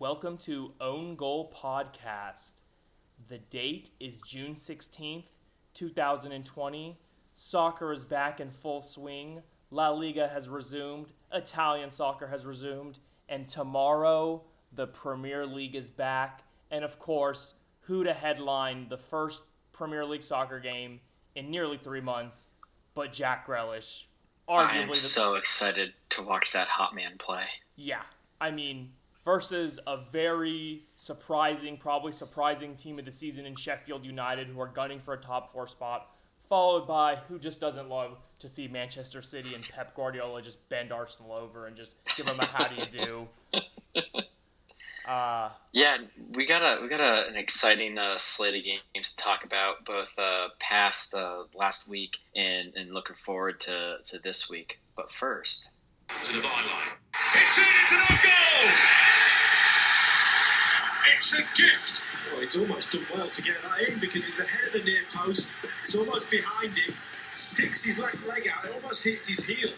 [0.00, 2.60] Welcome to Own Goal Podcast.
[3.26, 5.24] The date is June 16th,
[5.74, 7.00] 2020.
[7.34, 9.42] Soccer is back in full swing.
[9.72, 11.12] La Liga has resumed.
[11.32, 13.00] Italian soccer has resumed.
[13.28, 16.44] And tomorrow, the Premier League is back.
[16.70, 21.00] And of course, who to headline the first Premier League soccer game
[21.34, 22.46] in nearly three months
[22.94, 24.04] but Jack Grealish.
[24.48, 27.46] I am so excited to watch that hot man play.
[27.74, 28.02] Yeah.
[28.40, 28.92] I mean,
[29.28, 34.68] versus a very surprising, probably surprising team of the season in Sheffield United, who are
[34.68, 36.10] gunning for a top four spot,
[36.48, 40.92] followed by who just doesn't love to see Manchester City and Pep Guardiola just bend
[40.92, 43.28] Arsenal over and just give them a how do you do.
[45.06, 45.96] Uh, yeah,
[46.34, 49.82] we got a we got a, an exciting uh, slate of games to talk about,
[49.86, 54.78] both uh, past uh, last week and, and looking forward to, to this week.
[54.96, 55.70] But first,
[56.08, 56.92] to the byline,
[57.34, 58.70] it's in, it's an own goal.
[61.16, 62.02] It's a gift.
[62.30, 65.02] Well, he's almost done well to get that in because he's ahead of the near
[65.12, 65.54] post.
[65.82, 66.94] It's almost behind him.
[67.32, 68.64] Sticks his left leg out.
[68.64, 69.70] It almost hits his heel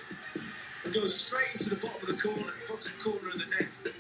[0.85, 3.95] and goes straight into the bottom of the corner, bottom corner of the net.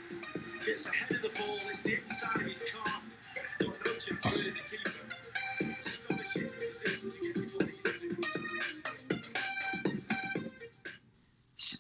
[0.67, 1.59] Gets ahead of the ball.
[1.69, 3.03] It's the inside of his calf.
[3.59, 5.77] Got no chance the keeper.
[5.81, 7.40] Astonishing position to get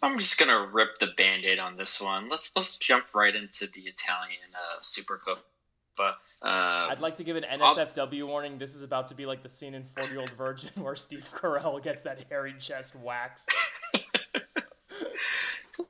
[0.02, 2.28] I'm just gonna rip the band-aid on this one.
[2.28, 6.14] Let's let's jump right into the Italian uh, Supercoppa.
[6.42, 8.26] Uh, I'd like to give an NSFW I'll...
[8.26, 8.58] warning.
[8.58, 11.28] This is about to be like the scene in 40 Year Old Virgin where Steve
[11.34, 13.50] Carell gets that hairy chest waxed.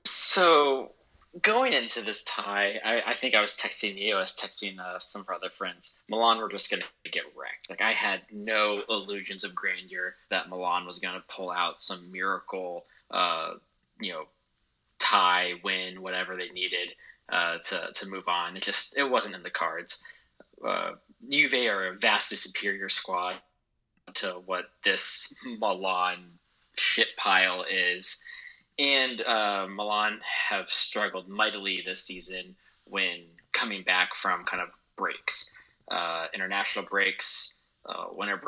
[0.05, 0.91] so
[1.43, 4.17] going into this tie, I, I, think I was texting you.
[4.17, 5.97] I was texting uh, some of our other friends.
[6.09, 7.71] Milan were just going to get wrecked.
[7.71, 12.11] Like I had no illusions of grandeur that Milan was going to pull out some
[12.11, 13.55] miracle, uh,
[14.01, 14.25] you know,
[14.99, 16.89] tie, win, whatever they needed
[17.29, 18.57] uh, to to move on.
[18.57, 20.03] It just it wasn't in the cards.
[20.67, 20.93] Uh,
[21.29, 23.37] Juve are a vastly superior squad
[24.15, 26.19] to what this Milan
[26.77, 28.19] shit pile is
[28.81, 35.51] and uh, Milan have struggled mightily this season when coming back from kind of breaks,
[35.91, 37.53] uh, international breaks,
[37.85, 38.41] uh, winter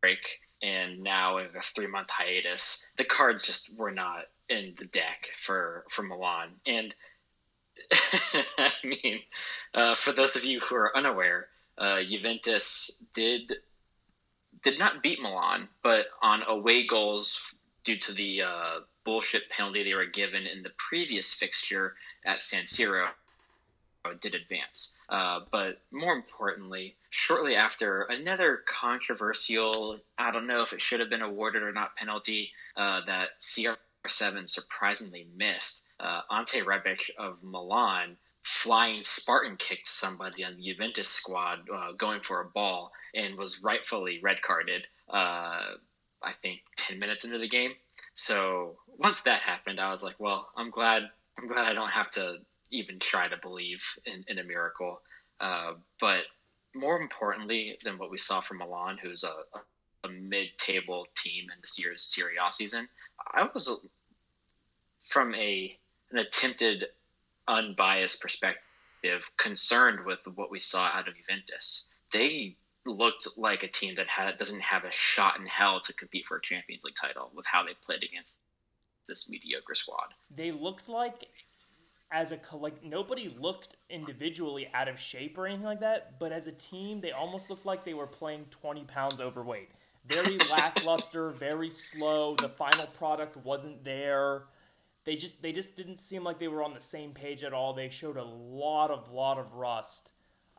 [0.00, 0.18] break,
[0.62, 2.86] and now a three month hiatus.
[2.98, 6.94] The cards just were not in the deck for for Milan, and
[8.58, 9.20] I mean,
[9.74, 13.52] uh, for those of you who are unaware, uh, Juventus did
[14.62, 17.40] did not beat Milan, but on away goals
[17.84, 21.94] due to the uh, bullshit penalty they were given in the previous fixture
[22.24, 23.08] at San Siro
[24.20, 24.96] did advance.
[25.08, 31.08] Uh, but more importantly, shortly after another controversial, I don't know if it should have
[31.08, 33.30] been awarded or not penalty uh, that
[34.06, 41.08] CR7 surprisingly missed, uh, Ante Rebic of Milan flying Spartan kicked somebody on the Juventus
[41.08, 44.86] squad uh, going for a ball and was rightfully red carded.
[45.08, 45.76] Uh,
[46.22, 47.72] I think 10 minutes into the game.
[48.16, 51.02] So once that happened, I was like, well, I'm glad
[51.38, 52.36] I'm glad I don't have to
[52.70, 55.00] even try to believe in, in a miracle.
[55.40, 56.20] Uh, but
[56.74, 61.60] more importantly than what we saw from Milan, who's a, a, a mid-table team in
[61.60, 62.88] this year's Serie A season,
[63.32, 63.80] I was
[65.02, 65.76] from a
[66.10, 66.84] an attempted
[67.48, 71.84] unbiased perspective concerned with what we saw out of Juventus.
[72.12, 76.26] They looked like a team that had, doesn't have a shot in hell to compete
[76.26, 78.38] for a Champions League title with how they played against
[79.08, 80.14] this mediocre squad.
[80.34, 81.28] They looked like
[82.10, 86.46] as a collect nobody looked individually out of shape or anything like that, but as
[86.46, 89.70] a team they almost looked like they were playing 20 pounds overweight.
[90.06, 92.36] Very lackluster, very slow.
[92.36, 94.42] The final product wasn't there.
[95.04, 97.72] They just they just didn't seem like they were on the same page at all.
[97.74, 100.10] They showed a lot of lot of rust.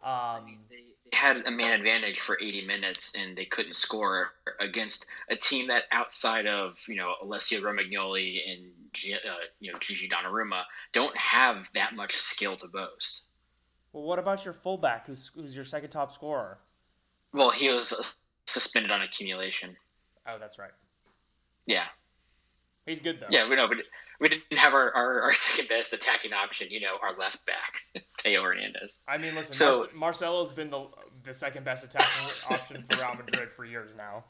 [0.03, 5.35] Um, they, had a man advantage for 80 minutes and they couldn't score against a
[5.35, 8.71] team that outside of you know Alessio Romagnoli and
[9.13, 10.63] uh, you know Gigi Donnarumma
[10.93, 13.21] don't have that much skill to boast.
[13.93, 16.57] Well, what about your fullback, who's who's your second top scorer?
[17.33, 18.15] Well, he was
[18.55, 19.75] suspended on accumulation.
[20.27, 20.71] Oh, that's right.
[21.65, 21.85] Yeah.
[22.85, 23.27] He's good though.
[23.29, 23.77] Yeah, we know, but
[24.19, 28.03] we didn't have our, our, our, second best attacking option, you know, our left back,
[28.21, 29.01] Theo Hernandez.
[29.07, 30.87] I mean, listen, so, Mar- Marcelo's been the
[31.25, 34.23] the second best attacking option for Real Madrid for years now.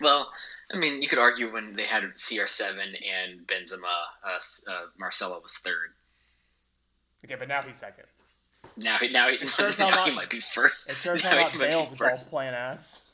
[0.00, 0.28] Well,
[0.72, 3.84] I mean, you could argue when they had CR7 and Benzema,
[4.24, 5.90] uh, uh, Marcelo was third.
[7.24, 8.06] Okay, but now he's second.
[8.76, 10.88] Now, now, it sure now not, he might be first.
[10.88, 13.10] It sure now not Bale's golf playing ass.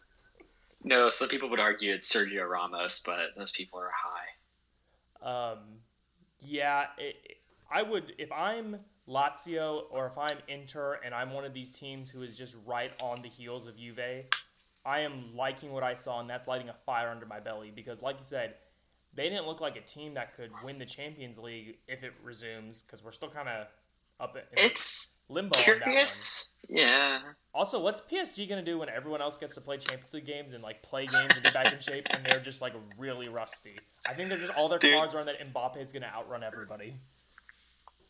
[0.84, 5.52] No, some people would argue it's Sergio Ramos, but those people are high.
[5.52, 5.58] Um,
[6.40, 7.38] yeah, it,
[7.70, 8.76] I would if I'm
[9.08, 12.92] Lazio or if I'm Inter and I'm one of these teams who is just right
[13.00, 14.26] on the heels of Juve,
[14.84, 18.02] I am liking what I saw and that's lighting a fire under my belly because
[18.02, 18.54] like you said,
[19.14, 22.82] they didn't look like a team that could win the Champions League if it resumes
[22.82, 23.66] because we're still kind of
[24.20, 26.48] up in It's limbo on curious.
[26.68, 27.20] Yeah.
[27.54, 30.62] Also, what's PSG gonna do when everyone else gets to play Champions League games and
[30.62, 33.78] like play games and get back in shape, and they're just like really rusty?
[34.04, 34.94] I think they're just all their Dude.
[34.94, 36.94] cards are on that Mbappe is gonna outrun everybody.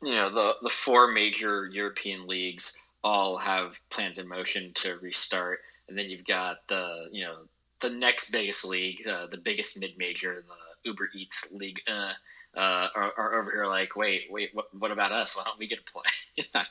[0.02, 5.60] you know the the four major European leagues all have plans in motion to restart,
[5.88, 7.36] and then you've got the you know
[7.82, 12.12] the next biggest league, uh, the biggest mid major, the Uber Eats league, uh,
[12.56, 15.36] uh, are, are over here like, wait, wait, what, what about us?
[15.36, 16.02] Why don't we get to play?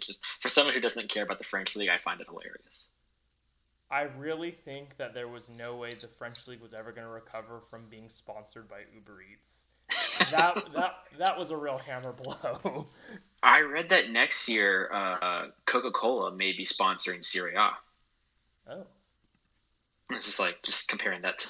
[0.00, 2.88] Just- for someone who doesn't care about the French league, I find it hilarious.
[3.90, 7.60] I really think that there was no way the French league was ever gonna recover
[7.60, 9.66] from being sponsored by Uber Eats.
[10.30, 12.86] That that that was a real hammer blow.
[13.42, 17.70] I read that next year, uh, Coca Cola may be sponsoring Serie A.
[18.70, 18.86] oh.
[20.10, 21.48] It's just like just comparing that to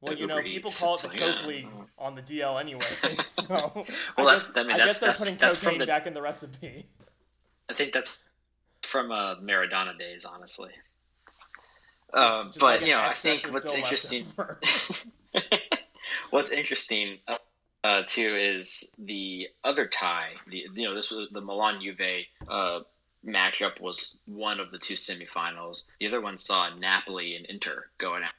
[0.00, 2.82] Well, you know, people call it the like, Coke uh, League on the DL anyway.
[3.24, 3.84] So
[4.16, 6.22] Well, I that's- guess, I mean, I guess they're putting cocaine the- back in the
[6.22, 6.86] recipe.
[7.68, 8.18] I think that's
[8.82, 10.70] from uh, Maradona days, honestly.
[12.14, 14.26] Just- um, just but like you know, I think what's interesting,
[16.30, 17.18] what's interesting
[17.84, 20.30] uh, too is the other tie.
[20.48, 22.80] The you know this was the Milan Juve uh,
[23.26, 25.84] matchup was one of the two semifinals.
[26.00, 28.32] The other one saw Napoli and Inter going at,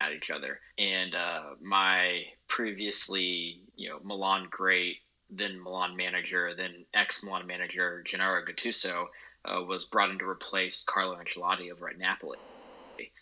[0.00, 4.98] at each other, and uh, my previously you know Milan great,
[5.30, 9.06] then Milan manager, then ex Milan manager Gennaro Gattuso
[9.44, 12.38] uh, was brought in to replace Carlo Ancelotti over at Napoli.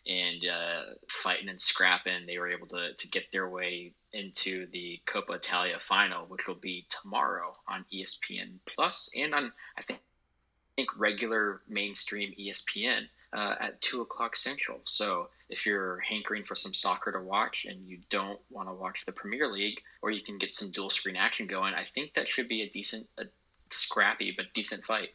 [0.08, 5.00] And uh, fighting and scrapping, they were able to, to get their way into the
[5.06, 10.72] Coppa Italia final, which will be tomorrow on ESPN Plus and on I think, I
[10.76, 13.02] think regular mainstream ESPN
[13.32, 14.80] uh, at two o'clock central.
[14.84, 19.04] So if you're hankering for some soccer to watch and you don't want to watch
[19.06, 22.28] the Premier League, or you can get some dual screen action going, I think that
[22.28, 23.24] should be a decent, a
[23.70, 25.10] scrappy but decent fight.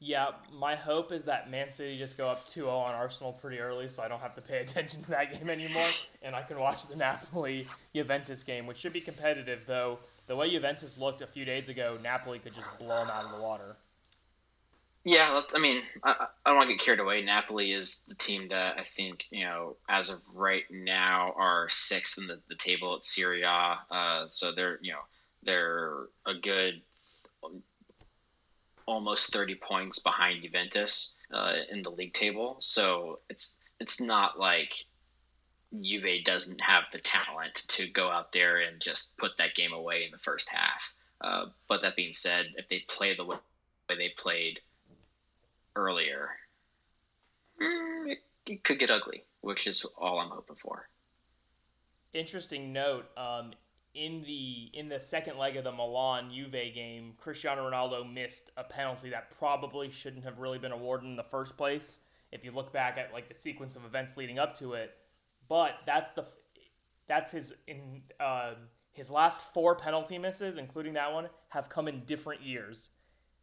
[0.00, 3.88] Yeah, my hope is that Man City just go up 2-0 on Arsenal pretty early
[3.88, 5.88] so I don't have to pay attention to that game anymore
[6.22, 9.98] and I can watch the Napoli Juventus game, which should be competitive though.
[10.28, 13.32] The way Juventus looked a few days ago, Napoli could just blow them out of
[13.32, 13.76] the water.
[15.04, 17.22] Yeah, I mean, I, I don't want to get carried away.
[17.22, 22.18] Napoli is the team that I think, you know, as of right now, are sixth
[22.18, 23.78] in the, the table at Serie A.
[23.90, 24.98] Uh, so they're, you know,
[25.44, 26.82] they're a good
[28.86, 32.56] almost 30 points behind Juventus uh, in the league table.
[32.60, 34.70] So it's it's not like
[35.80, 40.04] Juve doesn't have the talent to go out there and just put that game away
[40.04, 40.94] in the first half.
[41.20, 43.36] Uh, but that being said, if they play the way
[43.88, 44.60] they played
[45.78, 46.30] earlier,
[47.62, 50.88] mm, it, it could get ugly, which is all I'm hoping for.
[52.12, 53.52] Interesting note, um,
[53.94, 58.64] in the in the second leg of the Milan Juve game, Cristiano Ronaldo missed a
[58.64, 62.00] penalty that probably shouldn't have really been awarded in the first place.
[62.30, 64.94] If you look back at like the sequence of events leading up to it,
[65.48, 66.24] but that's the
[67.08, 68.54] that's his in uh,
[68.92, 72.90] his last four penalty misses, including that one, have come in different years.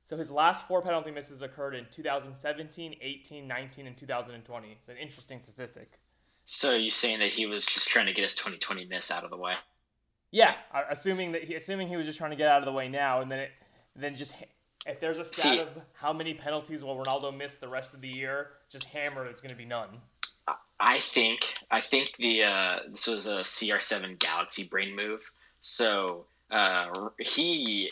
[0.05, 4.67] So his last four penalty misses occurred in 2017, 18, 19, and 2020.
[4.71, 5.99] It's an interesting statistic.
[6.45, 9.31] So you're saying that he was just trying to get his 2020 miss out of
[9.31, 9.55] the way?
[10.29, 10.53] Yeah,
[10.89, 13.21] assuming that he, assuming he was just trying to get out of the way now,
[13.21, 13.51] and then it,
[13.95, 14.35] then just
[14.85, 18.01] if there's a stat See- of how many penalties will Ronaldo miss the rest of
[18.01, 19.89] the year, just hammer, it's going to be none.
[20.79, 25.31] I think I think the uh, this was a CR7 Galaxy brain move.
[25.61, 27.89] So uh, he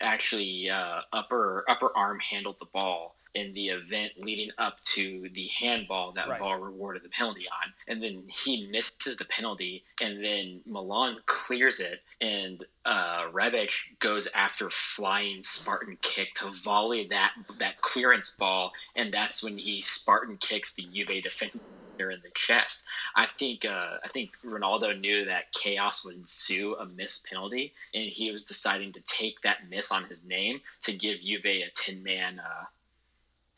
[0.00, 5.48] actually uh, upper upper arm handled the ball in the event leading up to the
[5.58, 6.38] handball that Right.
[6.38, 11.80] VAR rewarded the penalty on, and then he misses the penalty, and then Milan clears
[11.80, 18.72] it, and uh, Rebic goes after flying Spartan kick to volley that that clearance ball,
[18.96, 21.60] and that's when he Spartan kicks the Juve defender
[21.98, 22.82] in the chest.
[23.16, 28.04] I think uh, I think Ronaldo knew that chaos would ensue a missed penalty, and
[28.04, 32.02] he was deciding to take that miss on his name to give Juve a ten
[32.02, 32.64] man uh,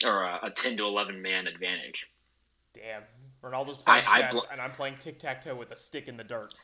[0.05, 2.07] or a, a ten to eleven man advantage.
[2.75, 3.03] Damn,
[3.43, 6.09] Ronaldo's playing I- I chess, bl- and I'm playing tic tac toe with a stick
[6.09, 6.55] in the dirt.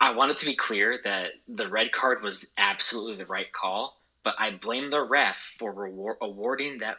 [0.00, 4.00] I want it to be clear that the red card was absolutely the right call,
[4.24, 6.98] but I blame the ref for rewar- awarding that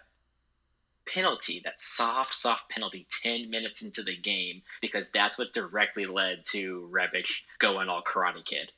[1.06, 6.46] penalty, that soft, soft penalty, 10 minutes into the game, because that's what directly led
[6.52, 7.26] to Rebic
[7.60, 8.72] going all Karate Kid.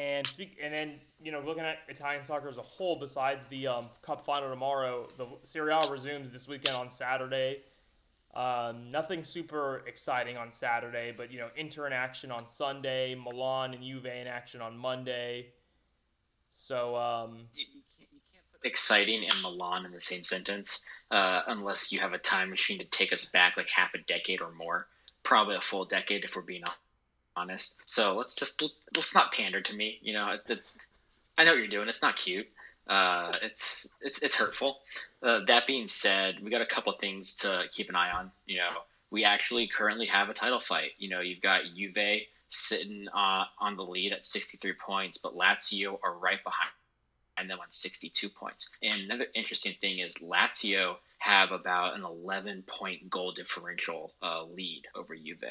[0.00, 3.66] And speak, and then you know, looking at Italian soccer as a whole, besides the
[3.66, 7.60] um, Cup final tomorrow, the Serie A resumes this weekend on Saturday.
[8.34, 13.74] Um, nothing super exciting on Saturday, but you know, Inter in action on Sunday, Milan
[13.74, 15.48] and Juve in action on Monday.
[16.52, 20.80] So um, you, you, can't, you can't put exciting and Milan in the same sentence
[21.10, 24.40] uh, unless you have a time machine to take us back like half a decade
[24.40, 24.86] or more,
[25.24, 26.64] probably a full decade if we're being
[27.36, 27.74] honest.
[27.84, 28.62] So let's just
[28.94, 29.98] let's not pander to me.
[30.02, 30.78] You know, it's
[31.38, 31.88] I know what you're doing.
[31.88, 32.46] It's not cute.
[32.86, 34.78] Uh, it's it's it's hurtful.
[35.22, 38.30] Uh, that being said, we got a couple things to keep an eye on.
[38.46, 38.70] You know,
[39.10, 40.92] we actually currently have a title fight.
[40.98, 45.98] You know, you've got Juve sitting uh, on the lead at 63 points, but Lazio
[46.02, 48.70] are right behind them on 62 points.
[48.82, 54.82] And another interesting thing is Lazio have about an 11 point goal differential uh, lead
[54.94, 55.44] over Juve.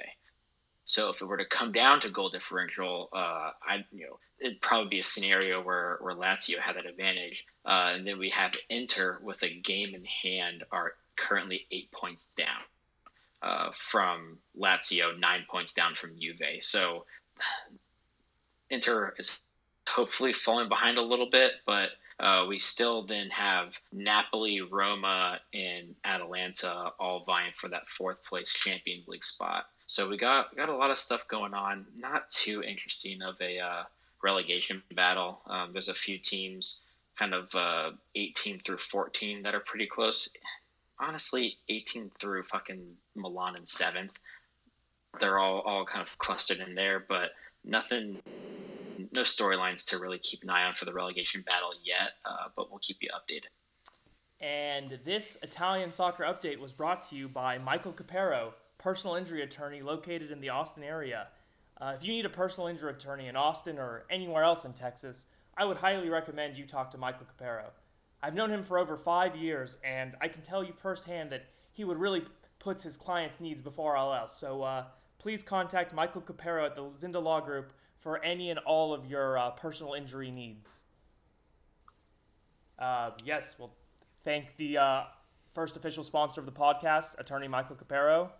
[0.89, 4.59] So if it were to come down to goal differential, uh, I you know it'd
[4.59, 8.55] probably be a scenario where where Lazio had that advantage, uh, and then we have
[8.71, 12.63] Inter with a game in hand are currently eight points down
[13.43, 16.63] uh, from Lazio, nine points down from Juve.
[16.63, 17.05] So
[18.71, 19.41] Inter is
[19.87, 25.93] hopefully falling behind a little bit, but uh, we still then have Napoli, Roma, and
[26.03, 29.65] Atalanta all vying for that fourth place Champions League spot.
[29.89, 31.83] So we got got a lot of stuff going on.
[31.97, 33.83] Not too interesting of a uh,
[34.23, 35.41] relegation battle.
[35.47, 36.81] Um, there's a few teams,
[37.17, 40.29] kind of uh, 18 through 14, that are pretty close.
[40.99, 42.83] Honestly, 18 through fucking
[43.15, 44.13] Milan and seventh.
[45.19, 47.31] They're all all kind of clustered in there, but
[47.65, 48.21] nothing
[49.11, 52.69] no storylines to really keep an eye on for the relegation battle yet, uh, but
[52.69, 53.49] we'll keep you updated.
[54.39, 59.83] And this Italian soccer update was brought to you by Michael Capero, personal injury attorney
[59.83, 61.27] located in the Austin area.
[61.79, 65.25] Uh, if you need a personal injury attorney in Austin or anywhere else in Texas,
[65.55, 67.65] I would highly recommend you talk to Michael Capero.
[68.23, 71.83] I've known him for over five years, and I can tell you firsthand that he
[71.83, 72.23] would really
[72.57, 74.35] puts his clients' needs before all else.
[74.35, 74.85] So uh,
[75.19, 79.37] please contact Michael Capero at the Zinda Law Group for any and all of your
[79.37, 80.83] uh, personal injury needs.
[82.77, 83.73] Uh, yes, we'll
[84.23, 85.03] thank the uh,
[85.53, 88.31] first official sponsor of the podcast, attorney Michael Capero.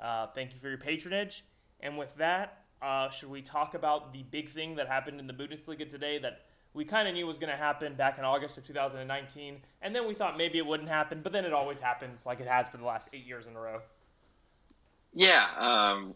[0.00, 1.44] Uh, thank you for your patronage.
[1.80, 5.32] And with that, uh, should we talk about the big thing that happened in the
[5.32, 6.42] Bundesliga today that
[6.74, 10.06] we kind of knew was going to happen back in August of 2019, and then
[10.06, 12.76] we thought maybe it wouldn't happen, but then it always happens like it has for
[12.76, 13.80] the last eight years in a row.
[15.14, 16.14] Yeah, um,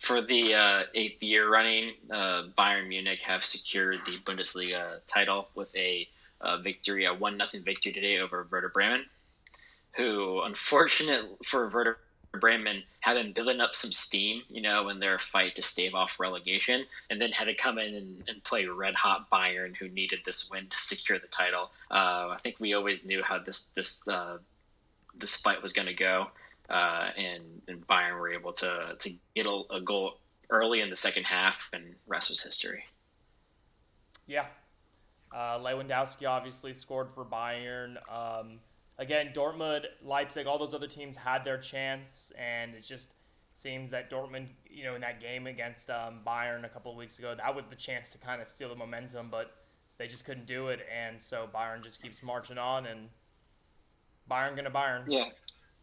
[0.00, 5.74] for the uh, eighth year running, uh, Bayern Munich have secured the Bundesliga title with
[5.76, 6.08] a
[6.40, 9.04] uh, victory, a one nothing victory today over Werder Bremen,
[9.92, 11.98] who, unfortunate for Werder
[12.40, 16.18] Bremen had been building up some steam, you know, in their fight to stave off
[16.18, 20.20] relegation, and then had to come in and, and play red hot Bayern, who needed
[20.24, 21.70] this win to secure the title.
[21.90, 24.38] Uh, I think we always knew how this this uh,
[25.14, 26.28] this fight was going to go,
[26.70, 30.96] uh, and and Bayern were able to to get a, a, goal early in the
[30.96, 32.84] second half, and rest was history.
[34.26, 34.46] Yeah,
[35.34, 37.96] uh, Lewandowski obviously scored for Bayern.
[38.10, 38.58] Um,
[38.98, 43.14] again, Dortmund, Leipzig, all those other teams had their chance, and it just
[43.54, 47.18] seems that Dortmund, you know, in that game against um, Bayern a couple of weeks
[47.18, 49.52] ago, that was the chance to kind of steal the momentum, but
[49.98, 53.08] they just couldn't do it, and so Bayern just keeps marching on, and
[54.30, 55.04] Bayern gonna Bayern.
[55.06, 55.26] Yeah.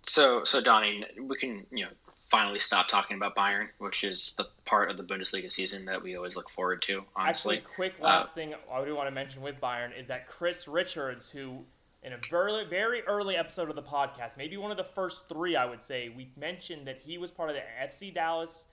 [0.03, 1.91] So, so Donnie, we can you know
[2.29, 6.15] finally stop talking about Bayern, which is the part of the Bundesliga season that we
[6.15, 7.03] always look forward to.
[7.15, 10.27] Honestly, actually, quick last uh, thing I do want to mention with Bayern is that
[10.27, 11.65] Chris Richards, who
[12.03, 15.55] in a very very early episode of the podcast, maybe one of the first three,
[15.55, 18.65] I would say, we mentioned that he was part of the FC Dallas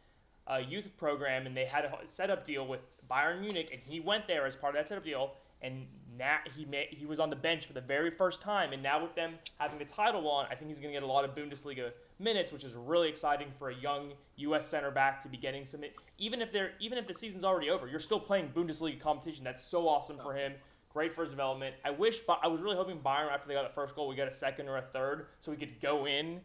[0.47, 2.80] uh, youth program, and they had a setup deal with
[3.11, 6.64] Bayern Munich, and he went there as part of that setup deal, and now he
[6.64, 9.35] made, he was on the bench for the very first time, and now with them
[9.59, 12.52] having the title on, I think he's going to get a lot of Bundesliga minutes,
[12.52, 14.68] which is really exciting for a young U.S.
[14.68, 15.80] center back to be getting some.
[16.18, 19.45] Even if they're even if the season's already over, you're still playing Bundesliga competition.
[19.45, 20.54] That's so awesome for him
[20.96, 21.74] great his development.
[21.84, 24.16] I wish, but I was really hoping Bayern after they got the first goal, we
[24.16, 26.40] got a second or a third, so we could go in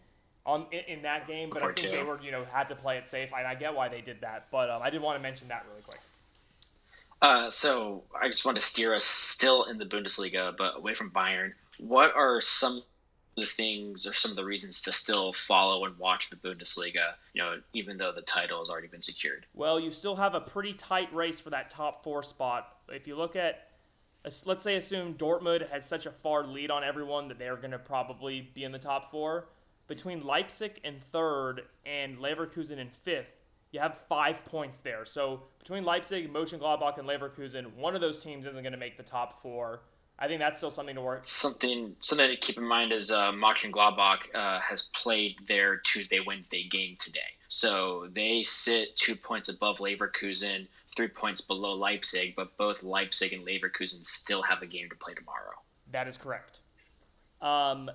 [0.46, 1.50] on in, in that game.
[1.50, 3.74] But I think they were, you know, had to play it safe, and I get
[3.74, 4.48] why they did that.
[4.52, 6.02] But um, I did want to mention that really quick.
[7.22, 11.12] Uh, so I just want to steer us still in the Bundesliga, but away from
[11.12, 11.54] Bayern.
[11.80, 12.84] What are some of
[13.38, 17.42] the things or some of the reasons to still follow and watch the Bundesliga, you
[17.42, 19.46] know, even though the title has already been secured?
[19.54, 22.76] Well, you still have a pretty tight race for that top four spot.
[22.90, 23.71] If you look at
[24.46, 27.80] let's say assume Dortmund has such a far lead on everyone that they're going to
[27.80, 29.48] probably be in the top four.
[29.88, 33.36] Between Leipzig in third and Leverkusen in fifth,
[33.72, 35.06] you have five points there.
[35.06, 39.04] So between Leipzig, Mönchengladbach, and Leverkusen, one of those teams isn't going to make the
[39.04, 39.82] top four.
[40.20, 41.26] I think that's still something to work.
[41.26, 46.68] Something something to keep in mind is uh, Mönchengladbach uh, has played their Tuesday Wednesday
[46.70, 52.84] game today, so they sit two points above Leverkusen, three points below Leipzig, but both
[52.84, 55.56] Leipzig and Leverkusen still have a game to play tomorrow.
[55.92, 56.60] That is correct.
[57.42, 57.90] Um,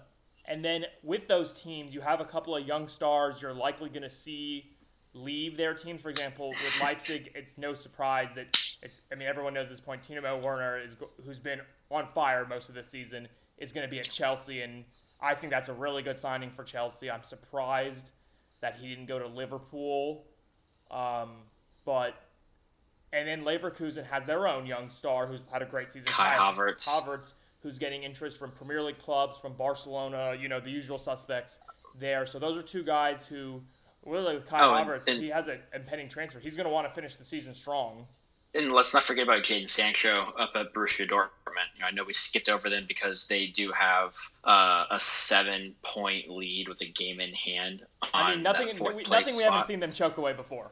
[0.47, 4.03] and then with those teams, you have a couple of young stars you're likely going
[4.03, 4.77] to see
[5.17, 6.01] leave their teams.
[6.01, 9.01] For example, with Leipzig, it's no surprise that it's.
[9.11, 10.03] I mean, everyone knows this point.
[10.03, 11.61] Timo Werner is who's been
[11.91, 14.85] on fire most of the season is going to be at Chelsea, and
[15.21, 17.11] I think that's a really good signing for Chelsea.
[17.11, 18.11] I'm surprised
[18.61, 20.27] that he didn't go to Liverpool,
[20.91, 21.31] um,
[21.85, 22.15] but
[23.17, 26.09] and then Leverkusen has their own young star who's had a great season.
[26.11, 26.87] Kai Havertz.
[26.87, 27.33] Havertz,
[27.63, 30.37] who's getting interest from Premier League clubs, from Barcelona.
[30.39, 31.59] You know the usual suspects
[31.99, 32.27] there.
[32.27, 33.63] So those are two guys who
[34.05, 36.73] really with Kai oh, Havertz, and, if he has an impending transfer, he's going to
[36.73, 38.07] want to finish the season strong.
[38.55, 41.29] And let's not forget about Jadon Sancho up at Borussia Dortmund.
[41.75, 46.31] You know, I know we skipped over them because they do have uh, a seven-point
[46.31, 47.83] lead with a game in hand.
[48.15, 50.71] I mean, nothing, we, nothing we haven't seen them choke away before.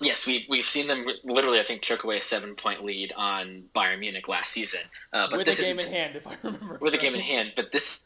[0.00, 3.64] Yes, we've, we've seen them literally, I think, choke away a seven point lead on
[3.74, 4.80] Bayern Munich last season.
[5.12, 6.78] Uh, but with a game in hand, if I remember.
[6.80, 8.00] With a game in hand, but this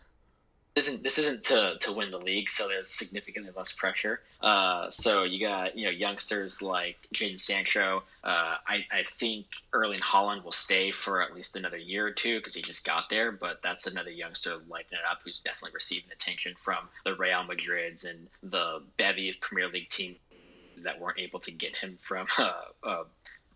[0.77, 4.21] isn't this isn't to, to win the league, so there's significantly less pressure.
[4.41, 8.03] Uh, so you got you know youngsters like Jadon Sancho.
[8.25, 12.39] Uh, I, I think Erling Haaland will stay for at least another year or two
[12.39, 13.31] because he just got there.
[13.31, 18.09] But that's another youngster lighting it up who's definitely receiving attention from the Real Madrids
[18.09, 20.17] and the bevy of Premier League teams
[20.83, 22.53] that weren't able to get him from uh,
[22.83, 23.05] uh,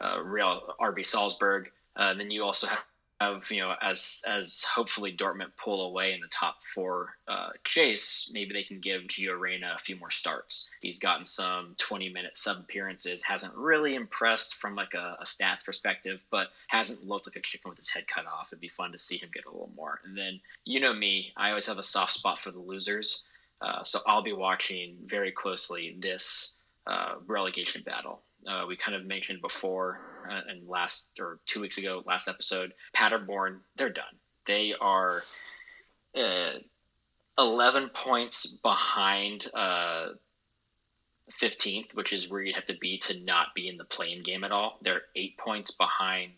[0.01, 1.71] uh Real RB Salzburg.
[1.97, 2.69] Uh, then you also
[3.21, 8.31] have you know as as hopefully Dortmund pull away in the top four uh, chase,
[8.33, 10.69] maybe they can give Gio Reyna a few more starts.
[10.81, 15.65] He's gotten some 20 minute sub appearances, hasn't really impressed from like a, a, stats
[15.65, 18.49] perspective, but hasn't looked like a chicken with his head cut off.
[18.51, 20.01] It'd be fun to see him get a little more.
[20.05, 23.25] And then you know me, I always have a soft spot for the losers,
[23.61, 26.55] uh, so I'll be watching very closely this
[26.89, 28.23] uh, relegation battle.
[28.47, 32.73] Uh, we kind of mentioned before uh, and last or two weeks ago, last episode,
[32.95, 34.05] Paderborn, they're done.
[34.47, 35.23] They are
[36.17, 36.53] uh,
[37.39, 43.69] 11 points behind 15th, uh, which is where you'd have to be to not be
[43.69, 44.79] in the playing game at all.
[44.83, 46.33] They're eight points behind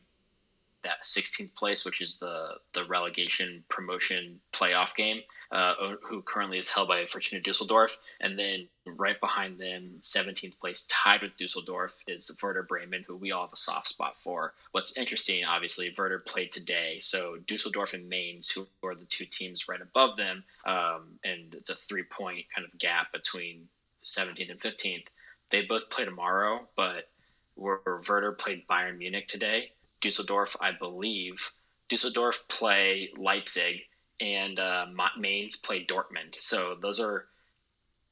[0.83, 5.21] that 16th place, which is the the relegation promotion playoff game,
[5.53, 10.87] uh, who currently is held by Fortuna Dusseldorf, and then right behind them, 17th place,
[10.89, 14.55] tied with Dusseldorf, is Werder Bremen, who we all have a soft spot for.
[14.73, 19.69] What's interesting, obviously, Werder played today, so Dusseldorf and Mainz, who are the two teams
[19.69, 23.69] right above them, um, and it's a three point kind of gap between
[24.05, 25.05] 17th and 15th.
[25.51, 27.09] They both play tomorrow, but
[27.57, 31.51] where Werder played Bayern Munich today, Dusseldorf, I believe.
[31.89, 33.81] Dusseldorf play Leipzig,
[34.21, 34.87] and uh,
[35.19, 36.39] Mainz play Dortmund.
[36.39, 37.27] So those are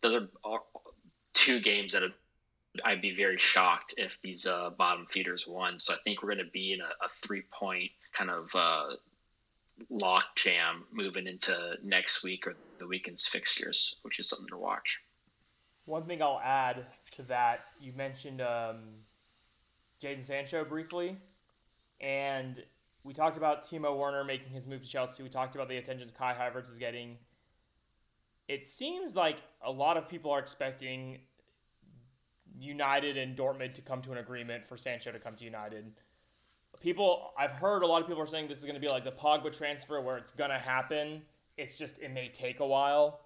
[0.03, 0.61] those are
[1.35, 2.03] two games that
[2.85, 5.79] I'd be very shocked if these uh, bottom feeders won.
[5.79, 8.97] So I think we're going to be in a, a three point kind of uh,
[9.91, 14.99] lock jam moving into next week or the weekend's fixtures, which is something to watch.
[15.85, 18.81] One thing I'll add to that, you mentioned um,
[20.03, 21.17] Jadon Sancho briefly.
[22.01, 22.63] And
[23.03, 25.23] we talked about Timo Werner making his move to Chelsea.
[25.23, 27.17] We talked about the attention Kai Havertz is getting.
[28.49, 31.19] It seems like a lot of people are expecting
[32.59, 35.93] United and Dortmund to come to an agreement for Sancho to come to United.
[36.81, 39.05] People, I've heard a lot of people are saying this is going to be like
[39.05, 41.23] the Pogba transfer where it's going to happen.
[41.57, 43.21] It's just, it may take a while.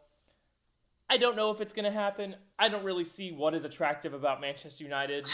[1.10, 2.36] I don't know if it's going to happen.
[2.58, 5.26] I don't really see what is attractive about Manchester United,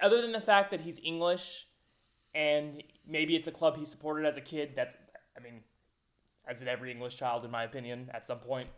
[0.00, 1.66] other than the fact that he's English
[2.34, 4.72] and maybe it's a club he supported as a kid.
[4.74, 4.96] That's,
[5.36, 5.60] I mean,
[6.46, 8.68] as in every English child, in my opinion, at some point.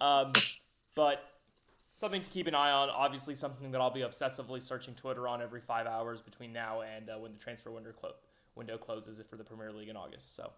[0.00, 0.32] Um,
[0.94, 1.22] but
[1.94, 2.90] something to keep an eye on.
[2.90, 7.08] Obviously, something that I'll be obsessively searching Twitter on every five hours between now and
[7.08, 8.14] uh, when the transfer window, clo-
[8.54, 10.34] window closes for the Premier League in August.
[10.34, 10.50] So,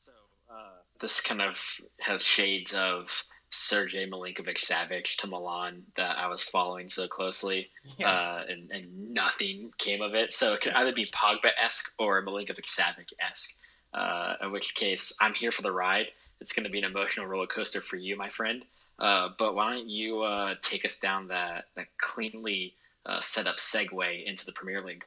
[0.00, 0.12] so
[0.50, 1.58] uh, this kind of
[1.98, 8.08] has shades of Sergey Milinkovic Savic to Milan that I was following so closely, yes.
[8.08, 10.32] uh, and, and nothing came of it.
[10.32, 13.54] So it could either be Pogba esque or Milinkovic Savic esque.
[13.92, 16.06] Uh, in which case, I'm here for the ride.
[16.40, 18.64] It's going to be an emotional roller coaster for you, my friend.
[19.00, 22.74] Uh, but why don't you uh, take us down that that cleanly
[23.06, 25.04] uh, set up segue into the Premier League?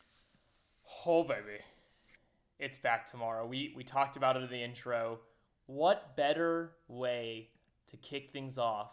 [1.05, 1.59] Oh baby,
[2.59, 3.45] it's back tomorrow.
[3.45, 5.19] We we talked about it in the intro.
[5.67, 7.49] What better way
[7.93, 8.91] to kick things off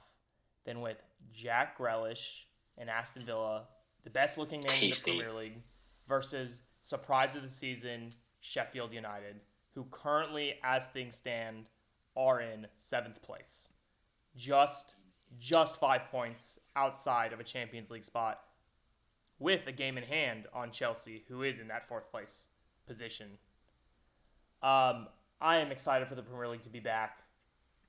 [0.67, 0.99] than with
[1.33, 2.43] Jack Grealish
[2.77, 3.65] and Aston Villa,
[4.05, 5.11] the best looking man Tasty.
[5.11, 5.63] in the Premier League,
[6.07, 9.41] versus surprise of the season, Sheffield United,
[9.75, 11.71] who currently, as things stand,
[12.15, 13.71] are in seventh place.
[14.37, 14.95] Just
[15.39, 18.41] just five points outside of a Champions League spot,
[19.39, 22.45] with a game in hand on Chelsea, who is in that fourth place
[22.87, 23.39] position.
[24.63, 25.07] Um,
[25.41, 27.23] I am excited for the Premier League to be back.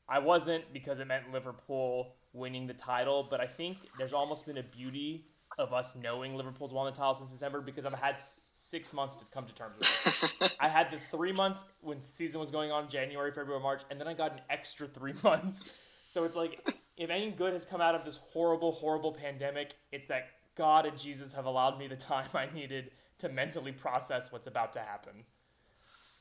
[0.08, 4.58] I wasn't because it meant Liverpool winning the title, but I think there's almost been
[4.58, 5.26] a beauty
[5.58, 9.26] of us knowing Liverpool's won the title since December because I've had six months to
[9.34, 10.52] come to terms with this.
[10.60, 14.00] I had the three months when the season was going on, January, February, March, and
[14.00, 15.70] then I got an extra three months.
[16.08, 16.60] So it's like,
[16.98, 20.98] if any good has come out of this horrible, horrible pandemic, it's that God and
[20.98, 25.24] Jesus have allowed me the time I needed to mentally process what's about to happen.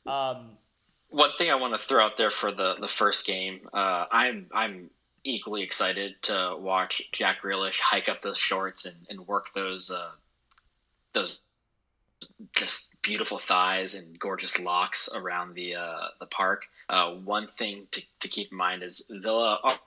[0.06, 0.58] Um,
[1.10, 4.46] One thing I want to throw out there for the the first game, uh, I'm
[4.52, 4.90] I'm
[5.24, 10.10] equally excited to watch Jack Grealish hike up those shorts and, and work those uh,
[11.12, 11.40] those
[12.54, 16.64] just beautiful thighs and gorgeous locks around the uh, the park.
[16.88, 19.80] Uh, one thing to, to keep in mind is Villa are,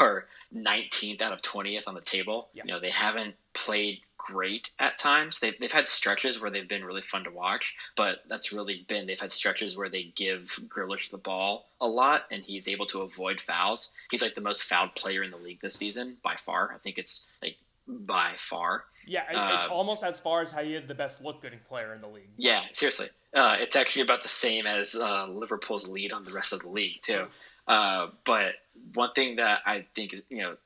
[0.00, 2.48] are 19th out of 20th on the table.
[2.52, 2.62] Yeah.
[2.66, 5.38] You know they haven't played great at times.
[5.40, 9.06] They've, they've had stretches where they've been really fun to watch, but that's really been
[9.06, 13.00] they've had stretches where they give Grealish the ball a lot and he's able to
[13.02, 13.90] avoid fouls.
[14.10, 16.72] He's like the most fouled player in the league this season by far.
[16.74, 17.56] I think it's like
[17.88, 18.84] by far.
[19.06, 21.92] yeah, it's Uh, almost as far as how he is the best look good player
[21.94, 22.30] in the league.
[22.36, 23.08] Yeah, seriously.
[23.34, 26.68] Uh, it's actually about the same as uh, Liverpool's lead on the rest of the
[26.68, 27.26] league too.
[27.66, 28.52] Uh, but
[28.94, 30.56] one thing that I think is, you know,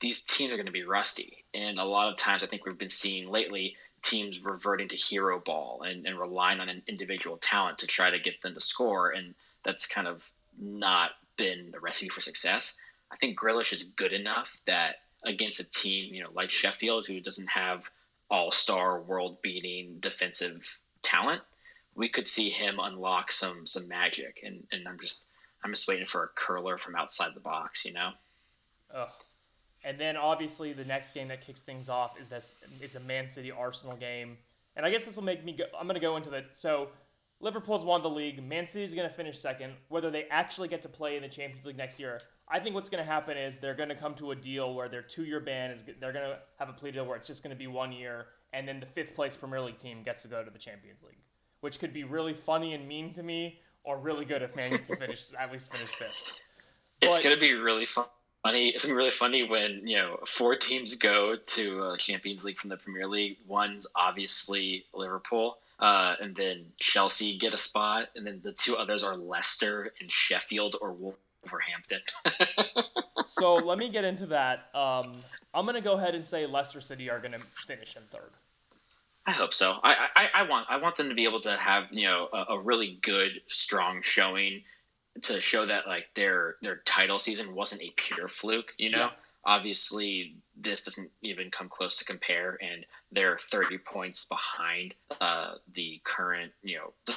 [0.00, 2.78] these teams are going to be rusty, and a lot of times I think we've
[2.78, 7.78] been seeing lately teams reverting to hero ball and, and relying on an individual talent
[7.78, 12.08] to try to get them to score, and that's kind of not been the recipe
[12.08, 12.76] for success.
[13.10, 17.20] I think Grealish is good enough that against a team, you know, like Sheffield, who
[17.20, 17.90] doesn't have
[18.30, 21.42] all-star, world-beating defensive talent,
[21.94, 25.22] we could see him unlock some some magic, and and I'm just
[25.64, 28.10] I'm just waiting for a curler from outside the box, you know.
[28.94, 29.08] Ugh.
[29.84, 33.28] And then obviously the next game that kicks things off is this is a Man
[33.28, 34.36] City Arsenal game,
[34.74, 35.64] and I guess this will make me go.
[35.78, 36.88] I'm gonna go into the so
[37.40, 38.42] Liverpool's won the league.
[38.42, 39.74] Man City's gonna finish second.
[39.88, 42.88] Whether they actually get to play in the Champions League next year, I think what's
[42.88, 45.84] gonna happen is they're gonna come to a deal where their two year ban is
[46.00, 48.80] they're gonna have a plea deal where it's just gonna be one year, and then
[48.80, 51.20] the fifth place Premier League team gets to go to the Champions League,
[51.60, 54.78] which could be really funny and mean to me, or really good if Man U
[54.78, 56.08] can finish at least finish fifth.
[57.02, 58.06] It's But- gonna be really fun.
[58.46, 58.68] Funny.
[58.68, 62.56] It's gonna be really funny when you know four teams go to uh, Champions League
[62.56, 63.38] from the Premier League.
[63.48, 69.02] One's obviously Liverpool, uh, and then Chelsea get a spot, and then the two others
[69.02, 71.98] are Leicester and Sheffield or Wolverhampton.
[73.24, 74.68] so let me get into that.
[74.76, 78.30] Um, I'm gonna go ahead and say Leicester City are gonna finish in third.
[79.26, 79.78] I hope so.
[79.82, 82.52] I, I, I want I want them to be able to have you know a,
[82.52, 84.62] a really good strong showing
[85.22, 88.74] to show that like their their title season wasn't a pure fluke.
[88.78, 89.10] You know, Yeah.
[89.44, 96.00] obviously this doesn't even come close to compare, and they're 30 points behind uh, the
[96.04, 97.14] current you know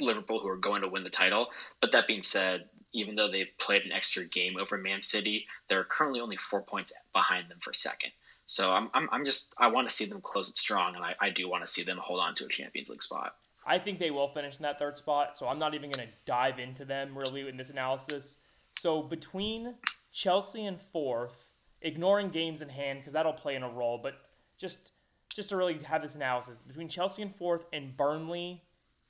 [0.00, 1.48] Liverpool who are going to win the title.
[1.80, 5.84] But that being said, even though they've played an extra game over Man City, they're
[5.84, 8.10] currently only four points behind them for second.
[8.46, 11.14] So I'm, I'm, I'm just I want to see them close it strong, and I,
[11.20, 13.36] I do want to see them hold on to a Champions League spot.
[13.66, 16.58] I think they will finish in that third spot, so I'm not even gonna dive
[16.58, 18.36] into them really in this analysis.
[18.78, 19.74] So between
[20.12, 21.50] Chelsea and fourth,
[21.80, 24.14] ignoring games in hand because that'll play in a role, but
[24.58, 24.90] just
[25.34, 28.62] just to really have this analysis between Chelsea and fourth and Burnley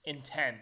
[0.04, 0.56] in tenth,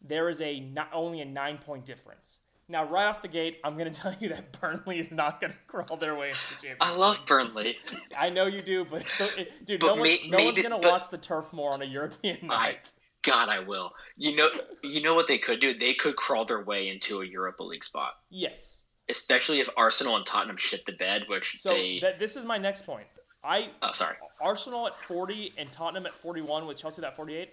[0.00, 2.40] there is a not only a nine point difference.
[2.72, 5.52] Now, right off the gate, I'm going to tell you that Burnley is not going
[5.52, 7.76] to crawl their way into the Champions I love Burnley.
[8.18, 10.80] I know you do, but still, it, dude, But no, one's, may- no one's going
[10.80, 12.92] to watch the turf more on a European I, night.
[13.22, 13.92] God, I will.
[14.16, 14.48] You know,
[14.82, 15.78] you know what they could do?
[15.78, 18.82] They could crawl their way into a Europa League spot, Yes.
[19.10, 21.98] especially if Arsenal and Tottenham shit the bed, which So they.
[22.00, 23.06] that, this is my next point.
[23.44, 24.16] I oh, sorry.
[24.40, 27.50] Arsenal at 40 and Tottenham at 41 with Chelsea at 48.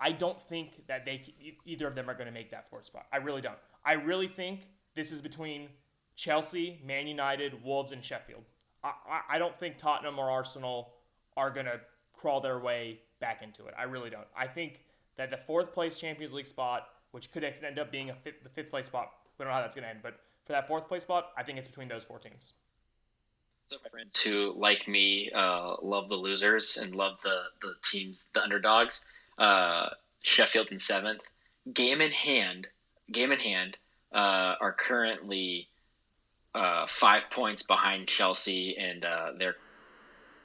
[0.00, 1.34] I don't think that they
[1.66, 3.06] either of them are going to make that fourth spot.
[3.12, 3.58] I really don't.
[3.88, 5.70] I really think this is between
[6.14, 8.42] Chelsea, Man United, Wolves, and Sheffield.
[8.84, 10.90] I, I, I don't think Tottenham or Arsenal
[11.38, 11.80] are going to
[12.12, 13.72] crawl their way back into it.
[13.78, 14.26] I really don't.
[14.36, 14.84] I think
[15.16, 18.50] that the fourth place Champions League spot, which could end up being a fifth, the
[18.50, 20.86] fifth place spot, we don't know how that's going to end, but for that fourth
[20.86, 22.52] place spot, I think it's between those four teams.
[23.70, 28.26] So my friends who, like me, uh, love the losers and love the, the teams,
[28.34, 29.06] the underdogs,
[29.38, 29.88] uh,
[30.20, 31.22] Sheffield in seventh,
[31.72, 32.66] game in hand,
[33.12, 33.76] game in hand,
[34.12, 35.68] uh, are currently
[36.54, 39.56] uh, five points behind Chelsea, and uh, they're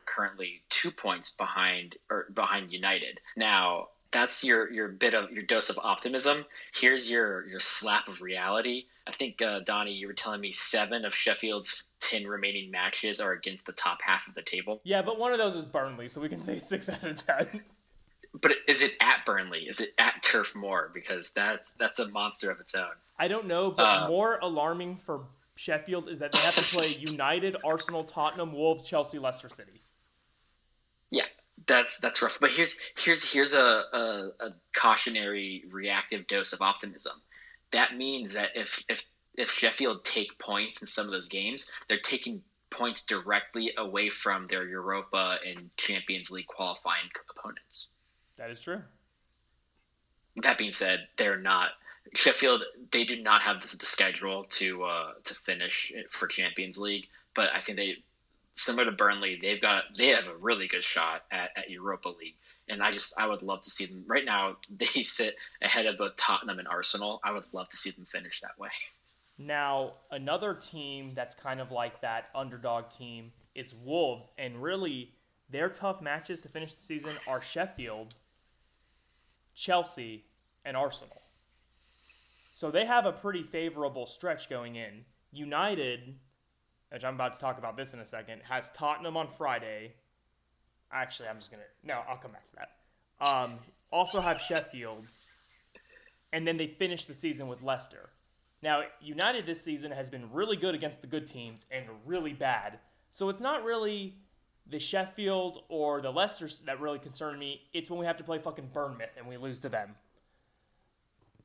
[0.05, 3.19] currently two points behind or behind United.
[3.35, 6.45] Now that's your your bit of your dose of optimism.
[6.73, 8.85] Here's your your slap of reality.
[9.07, 13.33] I think uh, Donnie, you were telling me seven of Sheffield's ten remaining matches are
[13.33, 14.79] against the top half of the table.
[14.83, 17.63] Yeah, but one of those is Burnley, so we can say six out of ten.
[18.41, 19.67] But is it at Burnley?
[19.67, 20.89] Is it at Turf Moor?
[20.93, 22.93] Because that's that's a monster of its own.
[23.19, 25.21] I don't know, but uh, more alarming for
[25.55, 29.81] Sheffield is that they have to play United, Arsenal, Tottenham, Wolves, Chelsea, Leicester City.
[31.11, 31.25] Yeah,
[31.67, 32.39] that's that's rough.
[32.39, 37.13] But here's here's here's a, a, a cautionary reactive dose of optimism.
[37.71, 39.03] That means that if if
[39.35, 44.47] if Sheffield take points in some of those games, they're taking points directly away from
[44.47, 47.89] their Europa and Champions League qualifying opponents.
[48.37, 48.81] That is true.
[50.37, 51.71] That being said, they're not
[52.15, 52.63] Sheffield.
[52.91, 57.49] They do not have the, the schedule to uh, to finish for Champions League, but
[57.53, 57.97] I think they
[58.55, 62.35] similar to Burnley, they've got they have a really good shot at, at Europa League.
[62.69, 64.57] And I just I would love to see them right now.
[64.77, 67.19] They sit ahead of both Tottenham and Arsenal.
[67.23, 68.69] I would love to see them finish that way.
[69.35, 75.11] Now another team that's kind of like that underdog team is Wolves, and really
[75.49, 78.13] their tough matches to finish the season are Sheffield,
[79.55, 80.25] Chelsea,
[80.65, 81.21] and Arsenal.
[82.53, 85.05] So they have a pretty favorable stretch going in.
[85.31, 86.15] United
[86.93, 89.95] which I'm about to talk about this in a second, has Tottenham on Friday.
[90.91, 93.25] Actually, I'm just gonna no, I'll come back to that.
[93.25, 93.57] Um,
[93.91, 95.07] also have Sheffield,
[96.31, 98.11] and then they finish the season with Leicester.
[98.61, 102.79] Now, United this season has been really good against the good teams and really bad.
[103.09, 104.19] So it's not really
[104.67, 107.61] the Sheffield or the Leicester that really concern me.
[107.73, 109.95] It's when we have to play fucking Bournemouth and we lose to them.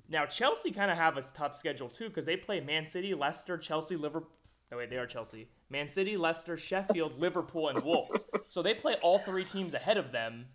[0.09, 3.59] Now Chelsea kind of have a tough schedule too because they play Man City, Leicester,
[3.59, 4.31] Chelsea, Liverpool,
[4.71, 5.49] no, wait, they are Chelsea.
[5.71, 8.25] Man City, Leicester, Sheffield, Liverpool, and Wolves.
[8.49, 10.47] So they play all three teams ahead of them,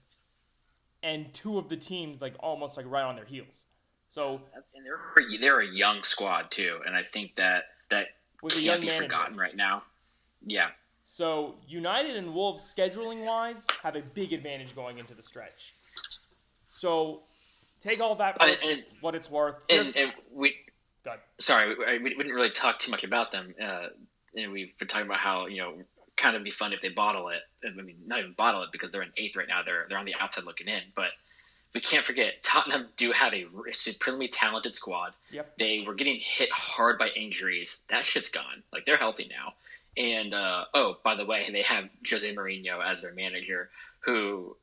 [1.02, 3.64] and two of the teams like almost like right on their heels.
[4.10, 8.08] So and they're they're a young squad too, and I think that that
[8.48, 9.04] can't be manager.
[9.04, 9.84] forgotten right now.
[10.46, 10.70] Yeah.
[11.06, 15.74] So United and Wolves scheduling wise have a big advantage going into the stretch.
[16.70, 17.24] So
[17.82, 19.56] take all that for and, what it's worth.
[19.70, 20.56] And, and, we
[21.38, 23.54] Sorry, we, we, didn't really talk too much about them.
[23.62, 23.88] Uh,
[24.36, 25.74] and we've been talking about how you know
[26.16, 27.42] kind of be fun if they bottle it.
[27.66, 29.62] I mean, not even bottle it because they're in eighth right now.
[29.64, 31.10] They're they're on the outside looking in, but
[31.74, 35.14] we can't forget Tottenham do have a supremely talented squad.
[35.32, 35.58] Yep.
[35.58, 37.84] They were getting hit hard by injuries.
[37.90, 38.64] That shit's gone.
[38.72, 39.54] Like they're healthy now.
[39.96, 44.56] And uh, oh, by the way, they have Jose Mourinho as their manager, who,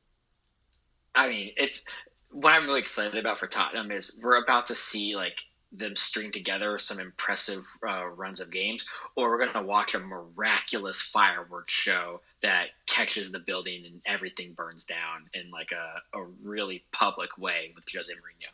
[1.15, 1.83] I mean, it's
[2.31, 5.37] what I'm really excited about for Tottenham is we're about to see like
[5.71, 9.99] them string together some impressive uh, runs of games, or we're going to watch a
[9.99, 16.25] miraculous fireworks show that catches the building and everything burns down in like a, a
[16.43, 18.51] really public way with Jose Mourinho.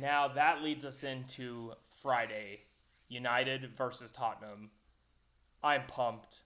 [0.00, 2.60] Now that leads us into Friday
[3.08, 4.70] United versus Tottenham.
[5.64, 6.40] I'm pumped.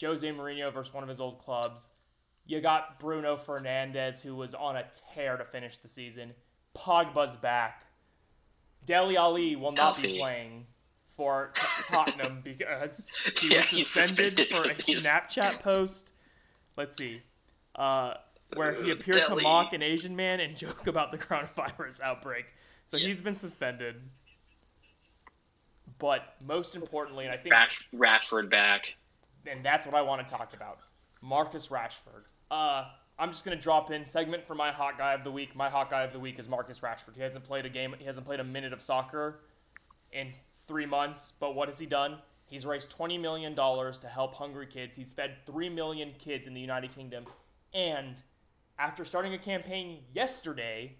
[0.00, 1.86] Jose Mourinho versus one of his old clubs.
[2.44, 6.32] You got Bruno Fernandes, who was on a tear to finish the season.
[6.76, 7.86] Pogba's back.
[8.84, 10.66] Dele Alli will not be playing
[11.16, 11.52] for
[11.88, 13.06] Tottenham because
[13.40, 16.12] he yeah, was suspended, suspended for a Snapchat post.
[16.76, 17.22] Let's see.
[17.76, 18.14] Uh,
[18.54, 19.36] where he appeared Dele.
[19.36, 22.46] to mock an Asian man and joke about the coronavirus outbreak.
[22.86, 23.06] So yeah.
[23.06, 23.96] he's been suspended.
[26.02, 28.82] But most importantly, and I think Rash, Rashford back,
[29.46, 30.78] and that's what I want to talk about.
[31.20, 32.24] Marcus Rashford.
[32.50, 32.86] Uh,
[33.20, 35.54] I'm just gonna drop in segment for my hot guy of the week.
[35.54, 37.14] My hot guy of the week is Marcus Rashford.
[37.14, 37.94] He hasn't played a game.
[37.96, 39.42] He hasn't played a minute of soccer
[40.10, 40.32] in
[40.66, 41.34] three months.
[41.38, 42.16] But what has he done?
[42.46, 44.96] He's raised twenty million dollars to help hungry kids.
[44.96, 47.26] He's fed three million kids in the United Kingdom,
[47.72, 48.20] and
[48.76, 50.96] after starting a campaign yesterday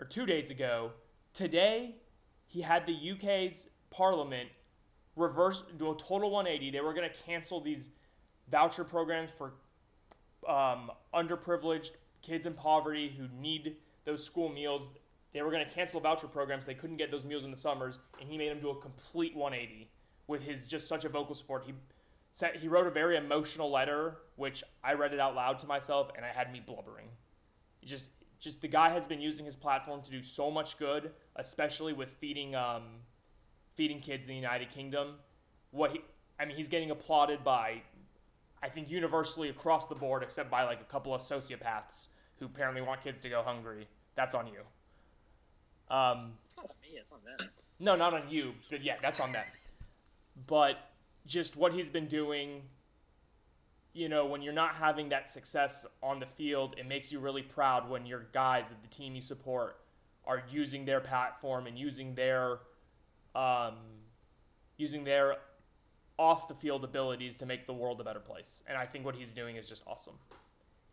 [0.00, 0.90] or two days ago,
[1.32, 1.94] today
[2.46, 4.50] he had the UK's Parliament
[5.16, 6.70] reverse do a total 180.
[6.70, 7.88] They were going to cancel these
[8.50, 9.54] voucher programs for
[10.48, 14.90] um, underprivileged kids in poverty who need those school meals.
[15.32, 16.66] They were going to cancel voucher programs.
[16.66, 19.36] They couldn't get those meals in the summers, and he made them do a complete
[19.36, 19.90] 180
[20.26, 21.64] with his just such a vocal support.
[21.66, 21.74] He
[22.32, 26.10] said he wrote a very emotional letter, which I read it out loud to myself,
[26.16, 27.08] and it had me blubbering.
[27.82, 31.10] It just, just the guy has been using his platform to do so much good,
[31.36, 32.82] especially with feeding, um,
[33.74, 35.14] feeding kids in the United Kingdom.
[35.70, 36.00] What he,
[36.38, 37.82] I mean, he's getting applauded by
[38.62, 42.82] I think universally across the board, except by like a couple of sociopaths who apparently
[42.82, 43.86] want kids to go hungry.
[44.14, 44.60] That's on you.
[45.94, 46.98] Um, it's not on me.
[46.98, 47.48] It's on them.
[47.78, 48.54] No, not on you.
[48.70, 49.44] But yeah, that's on them.
[50.46, 50.78] But
[51.26, 52.62] just what he's been doing.
[53.96, 57.40] You know, when you're not having that success on the field, it makes you really
[57.40, 59.78] proud when your guys at the team you support
[60.26, 62.58] are using their platform and using their
[63.34, 63.74] um,
[64.76, 65.36] using their
[66.18, 68.62] off the field abilities to make the world a better place.
[68.68, 70.14] And I think what he's doing is just awesome.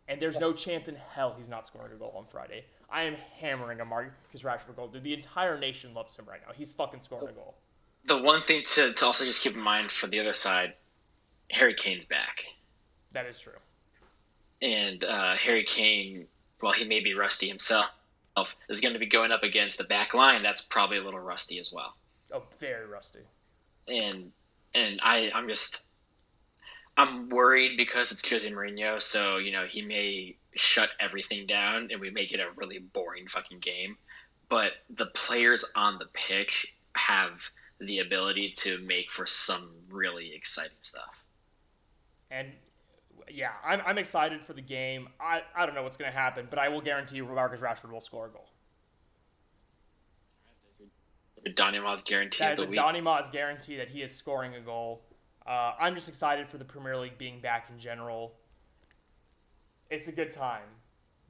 [0.08, 2.64] And there's no chance in hell he's not scoring a goal on Friday.
[2.90, 4.88] I am hammering a Marcus Rashford goal.
[4.88, 6.52] Dude, the entire nation loves him right now.
[6.54, 7.56] He's fucking scoring a goal.
[8.06, 10.74] The one thing to, to also just keep in mind for the other side,
[11.50, 12.40] Harry Kane's back.
[13.14, 13.52] That is true.
[14.60, 16.26] And uh, Harry Kane,
[16.60, 17.86] while he may be rusty himself,
[18.68, 20.42] is going to be going up against the back line.
[20.42, 21.94] That's probably a little rusty as well.
[22.32, 23.20] Oh, very rusty.
[23.88, 24.32] And
[24.74, 25.80] and I I'm just
[26.96, 32.00] I'm worried because it's Jose Mourinho, so you know he may shut everything down and
[32.00, 33.96] we may get a really boring fucking game.
[34.48, 37.48] But the players on the pitch have
[37.78, 41.24] the ability to make for some really exciting stuff.
[42.30, 42.52] And
[43.30, 45.08] yeah, I'm, I'm excited for the game.
[45.20, 47.90] I, I don't know what's going to happen, but I will guarantee you Marcus Rashford
[47.90, 48.48] will score a goal.
[51.54, 52.76] Donny Ma's guarantee that is a week.
[52.78, 55.02] Donny Ma's guarantee that he is scoring a goal.
[55.46, 58.34] Uh, I'm just excited for the Premier League being back in general.
[59.90, 60.62] It's a good time.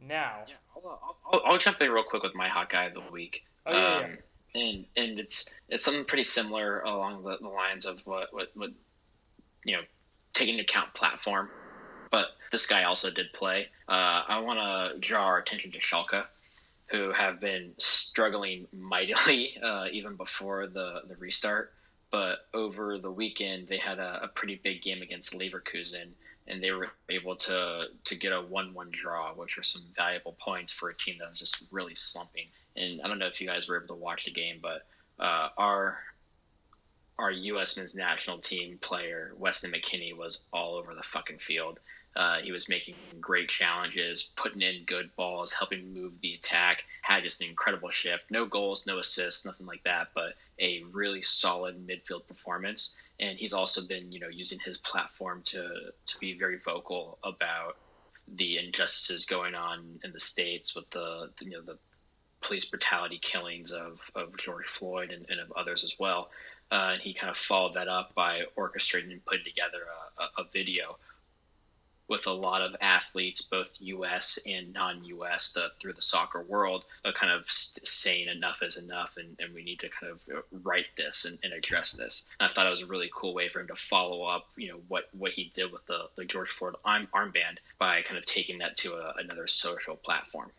[0.01, 3.03] Now, Yeah, I'll, I'll, I'll jump in real quick with my hot guy of the
[3.11, 3.45] week.
[3.67, 4.19] Oh, yeah, um,
[4.55, 8.71] And and it's it's something pretty similar along the, the lines of what, what what
[9.65, 9.83] you know
[10.33, 11.49] taking into account platform,
[12.15, 13.67] but this guy also did play.
[13.89, 16.25] Uh, I want to draw our attention to Schalke,
[16.93, 21.73] who have been struggling mightily uh, even before the the restart.
[22.13, 26.11] But over the weekend, they had a, a pretty big game against Leverkusen,
[26.47, 30.73] and they were able to to get a one-one draw, which are some valuable points
[30.73, 32.47] for a team that was just really slumping.
[32.77, 34.87] And I don't know if you guys were able to watch the game, but
[35.19, 35.99] uh, our
[37.19, 37.77] our U.S.
[37.77, 41.81] men's national team player Weston McKennie was all over the fucking field.
[42.17, 46.85] Uh, he was making great challenges, putting in good balls, helping move the attack.
[47.03, 48.25] Had just an incredible shift.
[48.31, 52.95] No goals, no assists, nothing like that, but a really solid midfield performance.
[53.19, 57.77] And he's also been, you know, using his platform to to be very vocal about
[58.37, 61.79] the injustices going on in the states with the you know the
[62.41, 66.31] police brutality killings of, of George Floyd and, and of others as well.
[66.71, 69.79] Uh, and he kind of followed that up by orchestrating and putting together
[70.19, 70.97] a, a, a video
[72.09, 74.39] with a lot of athletes, both U.S.
[74.47, 75.53] and non-U.S.
[75.55, 79.65] The, through the soccer world, uh, kind of saying enough is enough, and, and we
[79.65, 82.27] need to kind of right this and, and address this.
[82.39, 84.69] And I thought it was a really cool way for him to follow up, you
[84.69, 88.25] know, what what he did with the, the George Floyd arm, armband by kind of
[88.27, 90.51] taking that to a, another social platform.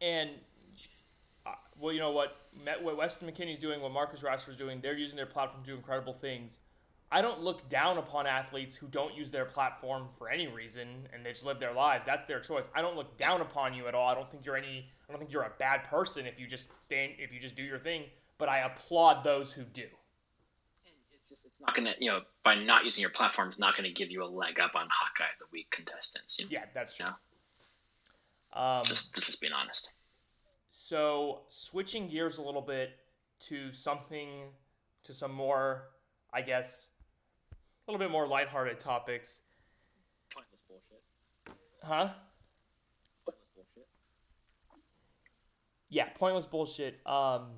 [0.00, 0.30] and
[1.44, 2.36] uh, well, you know what,
[2.80, 6.12] what Weston McKennie's doing, what Marcus Rashford's doing, they're using their platform to do incredible
[6.12, 6.58] things.
[7.14, 11.24] I don't look down upon athletes who don't use their platform for any reason and
[11.24, 12.06] they just live their lives.
[12.06, 12.66] That's their choice.
[12.74, 14.08] I don't look down upon you at all.
[14.08, 14.86] I don't think you're any.
[15.06, 17.62] I don't think you're a bad person if you just stand if you just do
[17.62, 18.04] your thing.
[18.38, 19.84] But I applaud those who do.
[21.12, 23.92] It's just it's not gonna you know by not using your platform is not gonna
[23.92, 26.38] give you a leg up on Hawkeye of the Week contestants.
[26.38, 26.50] You know?
[26.52, 27.06] Yeah, that's true.
[28.54, 28.78] Yeah.
[28.78, 29.90] Um, Just just being honest.
[30.70, 32.92] So switching gears a little bit
[33.48, 34.48] to something,
[35.04, 35.88] to some more,
[36.32, 36.88] I guess,
[37.92, 39.40] a little bit more lighthearted topics,
[40.32, 41.02] Pointless bullshit.
[41.82, 42.08] huh?
[43.26, 43.88] Pointless bullshit.
[45.90, 47.06] Yeah, pointless bullshit.
[47.06, 47.48] Um,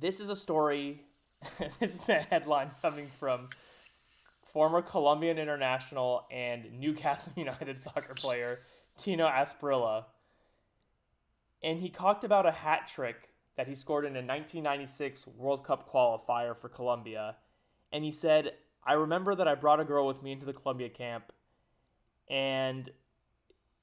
[0.00, 1.02] this is a story.
[1.80, 3.50] this is a headline coming from
[4.54, 8.60] former Colombian international and Newcastle United soccer player
[8.96, 10.04] Tino Asprilla.
[11.62, 13.16] And he talked about a hat trick
[13.58, 17.36] that he scored in a 1996 World Cup qualifier for Colombia.
[17.92, 18.52] And he said,
[18.84, 21.32] I remember that I brought a girl with me into the Colombia camp,
[22.28, 22.90] and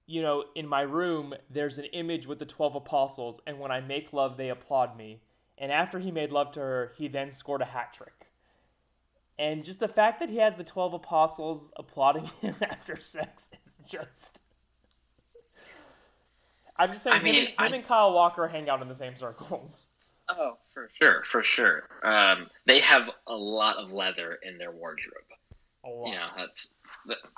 [0.05, 3.79] you know, in my room, there's an image with the 12 apostles, and when I
[3.79, 5.21] make love, they applaud me.
[5.57, 8.31] And after he made love to her, he then scored a hat trick.
[9.37, 13.79] And just the fact that he has the 12 apostles applauding him after sex is
[13.87, 14.41] just.
[16.75, 18.95] I'm just saying, I him, mean, him I- and Kyle Walker hang out in the
[18.95, 19.89] same circles.
[20.29, 21.83] Oh, for sure, for sure.
[22.03, 25.23] Um, they have a lot of leather in their wardrobe.
[25.83, 26.07] A lot.
[26.07, 26.73] You know, that's.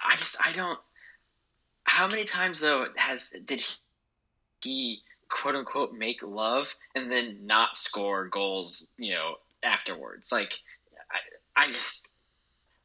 [0.04, 0.80] I just I don't.
[1.84, 3.64] How many times though has did
[4.62, 8.88] he quote unquote make love and then not score goals?
[8.98, 10.32] You know, afterwards.
[10.32, 10.54] Like,
[11.56, 12.08] I I just.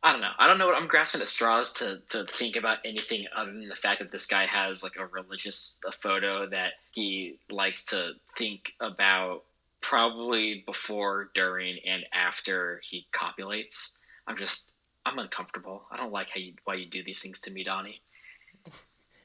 [0.02, 0.30] I don't know.
[0.38, 3.68] I don't know what I'm grasping at straws to, to think about anything other than
[3.68, 8.12] the fact that this guy has like a religious a photo that he likes to
[8.36, 9.42] think about
[9.80, 13.92] probably before, during, and after he copulates.
[14.26, 14.72] I'm just
[15.06, 15.84] I'm uncomfortable.
[15.90, 18.00] I don't like how you why you do these things to me, Donnie.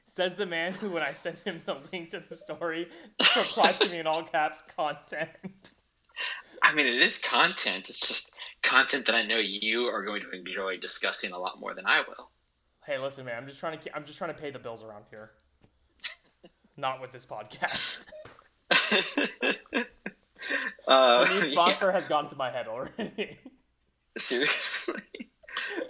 [0.04, 2.88] Says the man who, when I sent him the link to the story,
[3.36, 5.74] replied to me in all caps, "content."
[6.62, 7.88] I mean, it is content.
[7.88, 8.30] It's just
[8.62, 12.00] content that I know you are going to enjoy discussing a lot more than I
[12.06, 12.30] will.
[12.86, 13.36] Hey, listen, man.
[13.38, 13.96] I'm just trying to.
[13.96, 15.30] I'm just trying to pay the bills around here.
[16.76, 18.06] Not with this podcast.
[20.86, 21.92] uh, the new sponsor yeah.
[21.92, 23.38] has gone to my head already.
[24.18, 25.02] Seriously.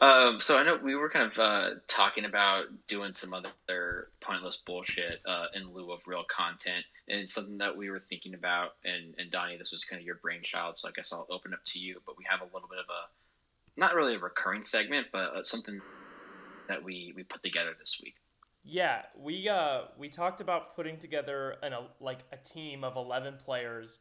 [0.00, 4.56] Um, so I know we were kind of uh, talking about doing some other pointless
[4.56, 8.70] bullshit uh, in lieu of real content, and something that we were thinking about.
[8.84, 11.60] And, and Donnie, this was kind of your brainchild, so I guess I'll open up
[11.66, 12.00] to you.
[12.04, 15.42] But we have a little bit of a, not really a recurring segment, but uh,
[15.44, 15.80] something
[16.68, 18.14] that we we put together this week.
[18.64, 23.34] Yeah, we uh we talked about putting together an a, like a team of eleven
[23.44, 23.98] players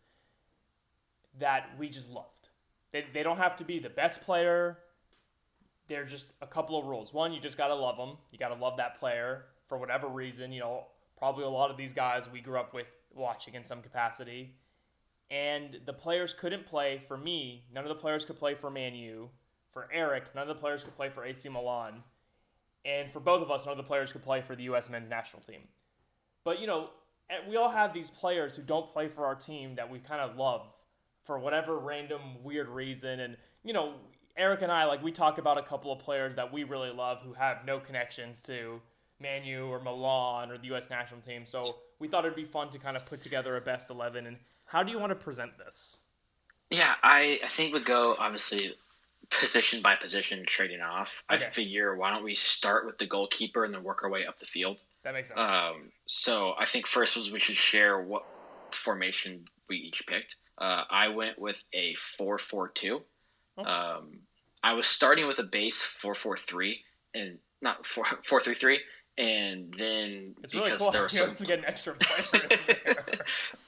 [1.40, 2.50] that we just loved.
[2.92, 4.78] They they don't have to be the best player
[5.92, 7.14] there's just a couple of rules.
[7.14, 8.18] One, you just got to love them.
[8.32, 10.52] You got to love that player for whatever reason.
[10.52, 10.86] You know,
[11.18, 14.56] probably a lot of these guys we grew up with watching in some capacity.
[15.30, 17.66] And the players couldn't play for me.
[17.74, 19.30] None of the players could play for Man U.
[19.72, 22.04] For Eric, none of the players could play for AC Milan.
[22.84, 24.90] And for both of us, none of the players could play for the U.S.
[24.90, 25.62] men's national team.
[26.44, 26.90] But, you know,
[27.30, 30.20] eh, we all have these players who don't play for our team that we kind
[30.20, 30.68] of love
[31.24, 33.20] for whatever random weird reason.
[33.20, 33.94] And, you know,
[34.38, 37.22] Eric and I, like, we talk about a couple of players that we really love
[37.22, 38.82] who have no connections to
[39.20, 40.90] Man U or Milan or the U.S.
[40.90, 41.46] national team.
[41.46, 44.28] So we thought it'd be fun to kind of put together a best 11.
[44.28, 46.00] And how do you want to present this?
[46.70, 48.74] Yeah, I, I think we go, obviously,
[49.30, 51.24] position by position trading off.
[51.32, 51.46] Okay.
[51.46, 54.40] I figure why don't we start with the goalkeeper and then work our way up
[54.40, 54.80] the field?
[55.04, 55.40] That makes sense.
[55.40, 58.24] Um, so I think first was we should share what
[58.72, 60.36] formation we each picked.
[60.58, 63.02] Uh, I went with a 4 4 2.
[63.58, 64.20] Um,
[64.64, 66.82] I was starting with a base four four three
[67.14, 68.80] and not four four three three,
[69.18, 70.92] and then it's because really cool.
[70.92, 73.06] there were certain to get an extra player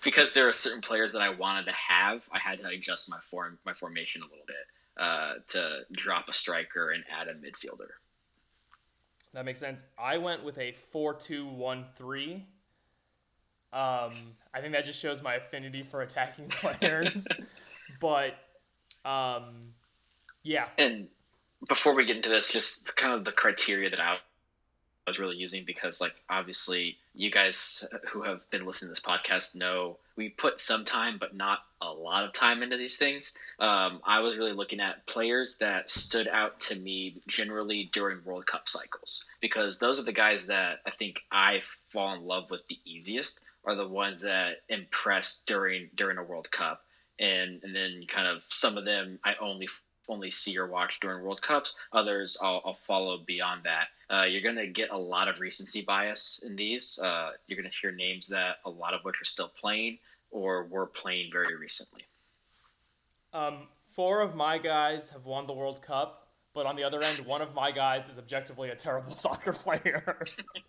[0.03, 3.19] because there are certain players that I wanted to have, I had to adjust my
[3.29, 4.55] form my formation a little bit
[4.97, 7.89] uh, to drop a striker and add a midfielder.
[9.33, 9.81] That makes sense.
[9.97, 12.45] I went with a four two one three.
[13.73, 14.13] Um,
[14.53, 17.27] I think that just shows my affinity for attacking players,
[17.99, 18.35] but
[19.03, 19.73] um,
[20.43, 20.67] yeah.
[20.77, 21.07] And
[21.67, 24.17] before we get into this, just kind of the criteria that I
[25.07, 29.55] was really using because, like, obviously, you guys who have been listening to this podcast
[29.55, 33.33] know we put some time, but not a lot of time into these things.
[33.59, 38.45] Um, I was really looking at players that stood out to me generally during World
[38.45, 41.61] Cup cycles because those are the guys that I think I
[41.91, 46.49] fall in love with the easiest are the ones that impress during during a World
[46.51, 46.83] Cup
[47.19, 49.69] and and then kind of some of them I only
[50.09, 51.75] only see or watch during World Cups.
[51.93, 53.87] Others I'll, I'll follow beyond that.
[54.09, 56.99] Uh, you're going to get a lot of recency bias in these.
[56.99, 59.97] Uh, you're going to hear names that a lot of which are still playing
[60.29, 62.03] or were playing very recently.
[63.33, 66.22] Um, four of my guys have won the World Cup,
[66.53, 70.19] but on the other end, one of my guys is objectively a terrible soccer player.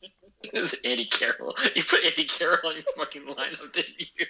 [0.45, 1.55] it's Andy Carroll.
[1.75, 4.27] You put Andy Carroll on your fucking lineup, didn't you?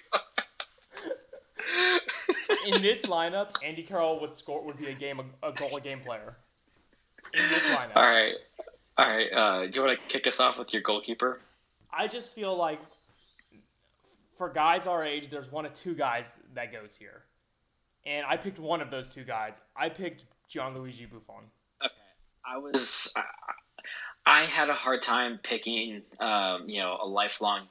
[2.67, 6.01] in this lineup, Andy Carroll would score would be a game a, goal a game
[6.01, 6.37] player.
[7.33, 7.97] In this lineup.
[7.97, 8.35] All right,
[8.97, 9.33] all right.
[9.33, 11.41] Uh, do you want to kick us off with your goalkeeper?
[11.93, 12.81] I just feel like
[14.37, 17.23] for guys our age, there's one of two guys that goes here,
[18.07, 19.61] and I picked one of those two guys.
[19.77, 20.25] I picked
[20.55, 21.45] Gianluigi Buffon.
[21.83, 21.93] Okay,
[22.47, 23.13] I was.
[23.17, 23.25] I,
[24.27, 27.67] I had a hard time picking, um, you know, a lifelong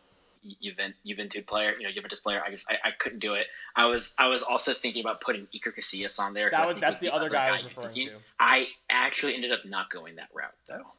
[1.03, 2.41] Juventus player, you know, Juventus player.
[2.45, 3.47] I just I, I couldn't do it.
[3.75, 6.49] I was I was also thinking about putting Iker Casillas on there.
[6.51, 8.17] That was that's was the, the, other guy, guy I was referring to.
[8.39, 10.93] I actually ended up not going that route though,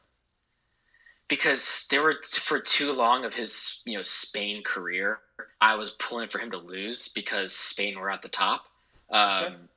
[1.27, 5.19] because there were for too long of his you know Spain career.
[5.61, 8.65] I was pulling for him to lose because Spain were at the top.
[9.11, 9.69] Um,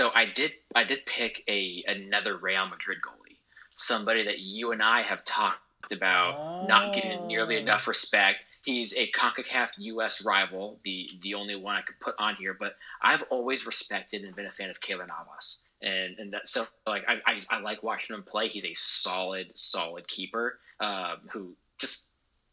[0.00, 3.36] so I did I did pick a another Real Madrid goalie,
[3.76, 6.66] somebody that you and I have talked about oh.
[6.66, 10.22] not getting nearly enough respect He's a CONCACAF U.S.
[10.22, 12.54] rival, the the only one I could put on here.
[12.58, 16.66] But I've always respected and been a fan of Keylor Navas, and and that so
[16.86, 18.48] like I, I, I like watching him play.
[18.48, 22.04] He's a solid solid keeper um, who just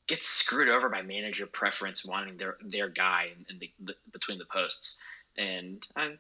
[0.08, 4.38] gets screwed over by manager preference wanting their their guy in, in the, the, between
[4.38, 5.02] the posts.
[5.38, 6.18] And I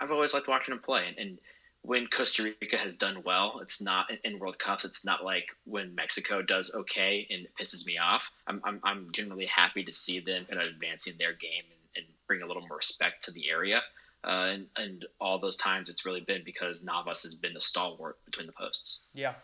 [0.00, 1.38] I've always liked watching him play, and, and
[1.84, 4.86] when Costa Rica has done well, it's not in World Cups.
[4.86, 8.30] It's not like when Mexico does okay and pisses me off.
[8.46, 12.06] I'm, I'm, I'm generally happy to see them kind of advancing their game and, and
[12.26, 13.82] bring a little more respect to the area.
[14.24, 18.16] Uh, and, and all those times it's really been because Navas has been the stalwart
[18.24, 19.00] between the posts.
[19.12, 19.34] Yeah.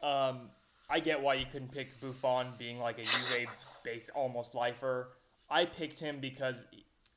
[0.00, 0.50] Um,
[0.88, 3.48] I get why you couldn't pick Buffon being like a Juve
[3.82, 5.08] based almost lifer.
[5.50, 6.62] I picked him because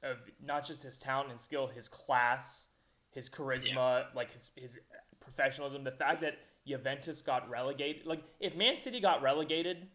[0.03, 2.67] of not just his talent and skill, his class,
[3.09, 4.03] his charisma, yeah.
[4.15, 4.77] like his his
[5.19, 5.83] professionalism.
[5.83, 6.37] The fact that
[6.67, 9.87] Juventus got relegated, like if Man City got relegated,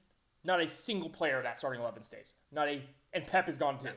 [0.45, 2.35] not a single player of that starting eleven stays.
[2.51, 2.83] Not a
[3.13, 3.89] and Pep is gone too.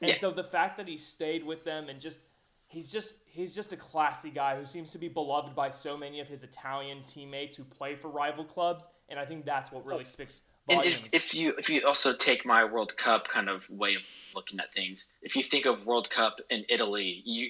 [0.00, 0.16] And yeah.
[0.16, 2.20] so the fact that he stayed with them and just
[2.66, 6.20] he's just he's just a classy guy who seems to be beloved by so many
[6.20, 10.04] of his Italian teammates who play for rival clubs, and I think that's what really
[10.04, 10.96] speaks volumes.
[11.12, 14.02] If, if, you if you also take my World Cup kind of way of
[14.36, 17.48] looking at things, if you think of World Cup in Italy, you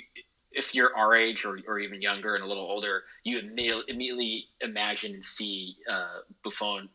[0.53, 5.13] if you're our age or, or even younger and a little older, you immediately imagine
[5.13, 6.89] and see uh, Buffon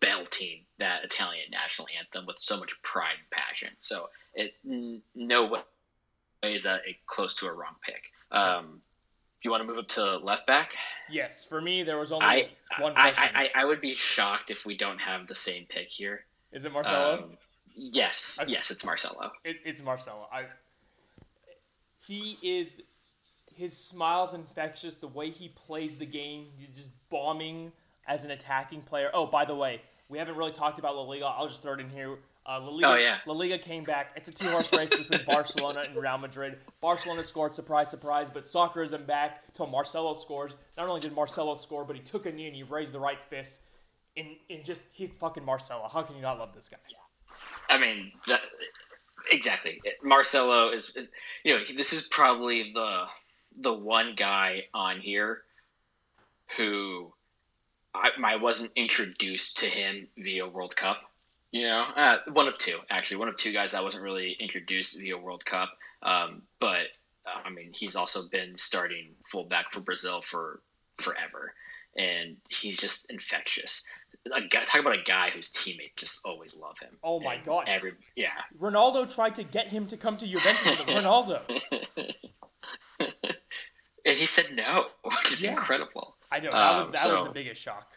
[0.00, 3.68] belting that Italian national anthem with so much pride and passion.
[3.80, 4.54] So it
[5.14, 5.60] no way
[6.42, 8.02] is that a close to a wrong pick.
[8.30, 8.80] Um,
[9.42, 10.72] you want to move up to left back?
[11.10, 12.94] Yes, for me there was only I, one.
[12.96, 13.12] I,
[13.54, 16.24] I, I, would be shocked if we don't have the same pick here.
[16.52, 17.24] Is it Marcelo?
[17.24, 17.38] Um,
[17.76, 19.32] yes, yes, it's Marcelo.
[19.44, 20.28] It, it's Marcelo.
[20.32, 20.44] I.
[22.06, 22.80] He is.
[23.54, 24.96] His smile's infectious.
[24.96, 27.72] The way he plays the game, just bombing
[28.06, 29.10] as an attacking player.
[29.12, 31.26] Oh, by the way, we haven't really talked about La Liga.
[31.26, 32.18] I'll just throw it in here.
[32.44, 33.18] Uh, La, Liga, oh, yeah.
[33.24, 34.10] La Liga came back.
[34.16, 36.58] It's a two horse race between Barcelona and Real Madrid.
[36.80, 40.56] Barcelona scored, surprise, surprise, but soccer isn't back till Marcelo scores.
[40.76, 43.20] Not only did Marcelo score, but he took a knee and he raised the right
[43.20, 43.60] fist.
[44.16, 45.88] And, in just, he's fucking Marcelo.
[45.88, 46.78] How can you not love this guy?
[46.90, 46.96] Yeah.
[47.72, 48.40] I mean, that,
[49.30, 49.80] exactly.
[50.02, 50.94] Marcelo is,
[51.42, 53.04] you know, this is probably the
[53.58, 55.42] the one guy on here
[56.56, 57.12] who
[57.94, 60.98] I, I wasn't introduced to him via World Cup.
[61.50, 64.98] You know, uh, one of two actually, one of two guys that wasn't really introduced
[64.98, 65.70] via World Cup.
[66.02, 66.88] Um, but
[67.24, 70.60] I mean, he's also been starting fullback for Brazil for
[70.98, 71.54] forever,
[71.96, 73.82] and he's just infectious.
[74.30, 76.96] A guy, talk about a guy whose teammates just always love him.
[77.02, 77.64] Oh my and god!
[77.66, 78.28] Every yeah,
[78.60, 80.76] Ronaldo tried to get him to come to Juventus.
[80.86, 81.40] Ronaldo,
[83.00, 85.50] and he said no, which is yeah.
[85.50, 86.16] incredible.
[86.30, 87.92] I know that was um, that so, was the biggest shock.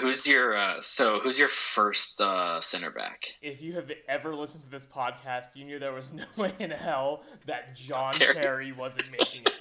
[0.00, 1.20] Who's your uh, so?
[1.20, 3.24] Who's your first uh, center back?
[3.42, 6.70] If you have ever listened to this podcast, you knew there was no way in
[6.70, 9.52] hell that John Terry, Terry wasn't making it.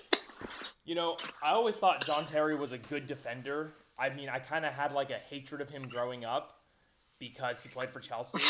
[0.86, 3.74] You know, I always thought John Terry was a good defender.
[3.98, 6.60] I mean, I kind of had like a hatred of him growing up
[7.20, 8.40] because he played for Chelsea.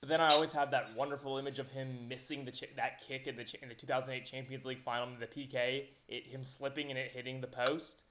[0.00, 3.26] But then I always had that wonderful image of him missing the ch- that kick
[3.26, 6.90] in the ch- in the 2008 Champions League final in the PK, it, him slipping
[6.90, 8.02] and it hitting the post.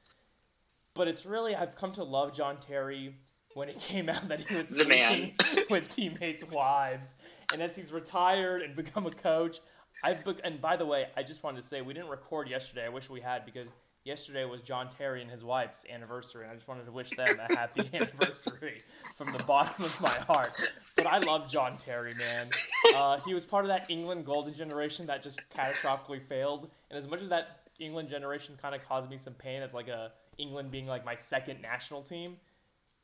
[0.93, 3.15] But it's really I've come to love John Terry
[3.53, 5.33] when it came out that he was the man
[5.69, 7.15] with teammates' wives,
[7.53, 9.59] and as he's retired and become a coach,
[10.03, 10.41] I've booked.
[10.43, 12.85] And by the way, I just wanted to say we didn't record yesterday.
[12.85, 13.67] I wish we had because
[14.05, 17.37] yesterday was John Terry and his wife's anniversary, and I just wanted to wish them
[17.39, 18.83] a happy anniversary
[19.17, 20.71] from the bottom of my heart.
[20.95, 22.49] But I love John Terry, man.
[22.95, 27.07] Uh, he was part of that England golden generation that just catastrophically failed, and as
[27.07, 30.71] much as that England generation kind of caused me some pain as like a England
[30.71, 32.37] being like my second national team.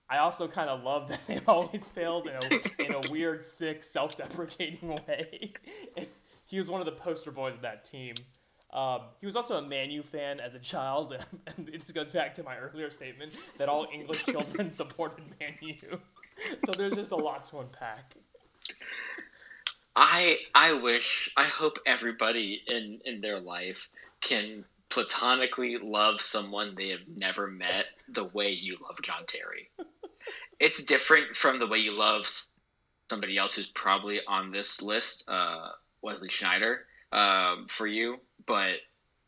[0.09, 3.81] I also kind of love that they always failed in a, in a weird, sick,
[3.81, 5.53] self-deprecating way.
[6.45, 8.15] he was one of the poster boys of that team.
[8.73, 11.15] Um, he was also a Man U fan as a child,
[11.57, 15.99] and, this goes back to my earlier statement that all English children supported Man U.
[16.65, 18.15] so there's just a lot to unpack.
[19.95, 23.89] I I wish I hope everybody in in their life
[24.21, 29.69] can platonically love someone they have never met the way you love John Terry.
[30.59, 32.25] it's different from the way you love
[33.09, 35.69] somebody else who's probably on this list, uh,
[36.01, 36.79] Wesley Sneijder,
[37.11, 38.75] um, for you, but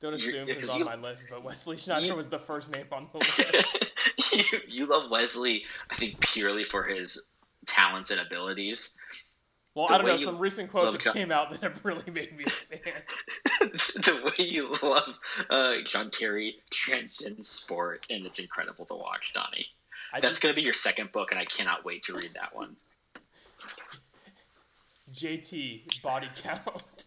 [0.02, 1.28] don't assume he's on you, my list.
[1.30, 3.20] But Wesley Sneijder you, was the first name on the
[3.54, 3.92] list.
[4.52, 7.26] you, you love Wesley, I think, purely for his
[7.66, 8.96] talents and abilities.
[9.76, 10.18] Well, the I don't know.
[10.18, 11.14] Some recent quotes that John...
[11.14, 13.02] came out that have really made me a fan.
[13.96, 15.16] the way you love
[15.50, 19.66] uh, John Terry transcends sport, and it's incredible to watch, Donnie.
[20.14, 20.42] I That's just...
[20.42, 22.76] going to be your second book, and I cannot wait to read that one.
[25.14, 27.06] JT body count.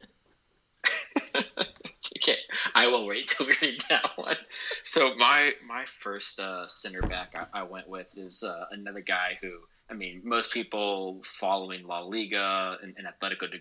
[2.27, 2.39] Okay,
[2.75, 4.37] I will wait till we read that one.
[4.83, 9.39] So my my first uh, center back I, I, went with is uh, another guy
[9.41, 9.53] who
[9.91, 13.59] I mean most people following La Liga and, and Atletico de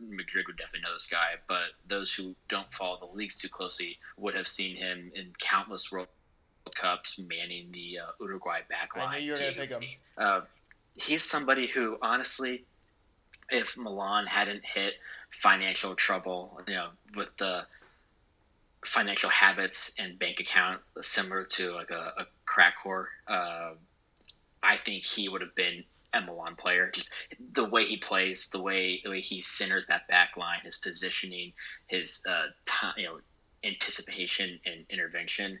[0.00, 3.98] Madrid would definitely know this guy, but those who don't follow the leagues too closely
[4.16, 6.08] would have seen him in countless World
[6.74, 9.08] Cups manning the uh, Uruguay backline.
[9.08, 9.82] I knew you were going to pick him.
[10.18, 10.40] Uh,
[10.94, 12.64] he's somebody who honestly
[13.50, 14.94] if Milan hadn't hit
[15.30, 17.66] financial trouble, you know, with the
[18.86, 23.72] financial habits and bank account similar to like a, a crack whore, uh,
[24.62, 25.84] I think he would have been
[26.14, 26.90] a Milan player.
[26.94, 27.10] Just
[27.52, 31.52] the way he plays, the way the way he centers that back line, his positioning,
[31.88, 32.46] his uh,
[32.96, 33.18] you know,
[33.64, 35.58] anticipation and intervention.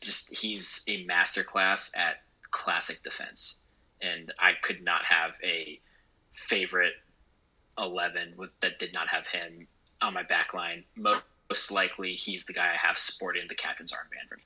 [0.00, 3.56] Just he's a masterclass at classic defense,
[4.00, 5.78] and I could not have a
[6.48, 6.94] favorite
[7.78, 9.66] eleven with that did not have him
[10.00, 10.84] on my back line.
[10.96, 11.22] Most
[11.70, 14.42] likely, he's the guy I have sporting the captain's armband for me.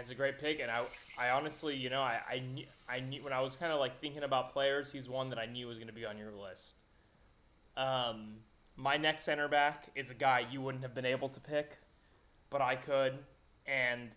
[0.00, 0.86] It's a great pick, and I,
[1.18, 4.00] I honestly, you know, I, I knew, I knew when I was kind of like
[4.00, 6.76] thinking about players, he's one that I knew was going to be on your list.
[7.76, 8.36] Um,
[8.76, 11.78] my next center back is a guy you wouldn't have been able to pick,
[12.48, 13.18] but I could,
[13.66, 14.16] and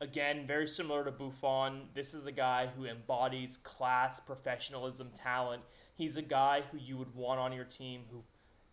[0.00, 1.82] again, very similar to Buffon.
[1.94, 5.62] This is a guy who embodies class, professionalism, talent.
[5.94, 8.24] He's a guy who you would want on your team, who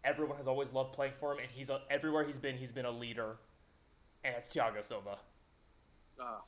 [0.04, 2.86] everyone has always loved playing for him, and he's a, everywhere he's been, he's been
[2.86, 3.38] a leader,
[4.24, 5.18] and it's Thiago Silva.
[6.20, 6.42] Oh,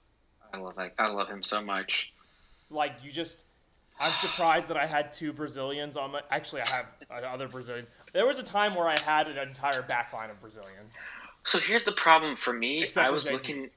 [0.54, 0.94] I love that.
[0.98, 2.14] I love him so much.
[2.70, 3.44] Like you just,
[4.00, 6.22] I'm surprised that I had two Brazilians on my.
[6.30, 6.86] Actually, I have
[7.24, 7.88] other Brazilians.
[8.14, 10.94] There was a time where I had an entire backline of Brazilians.
[11.44, 12.84] So here's the problem for me.
[12.84, 13.70] Except I was looking,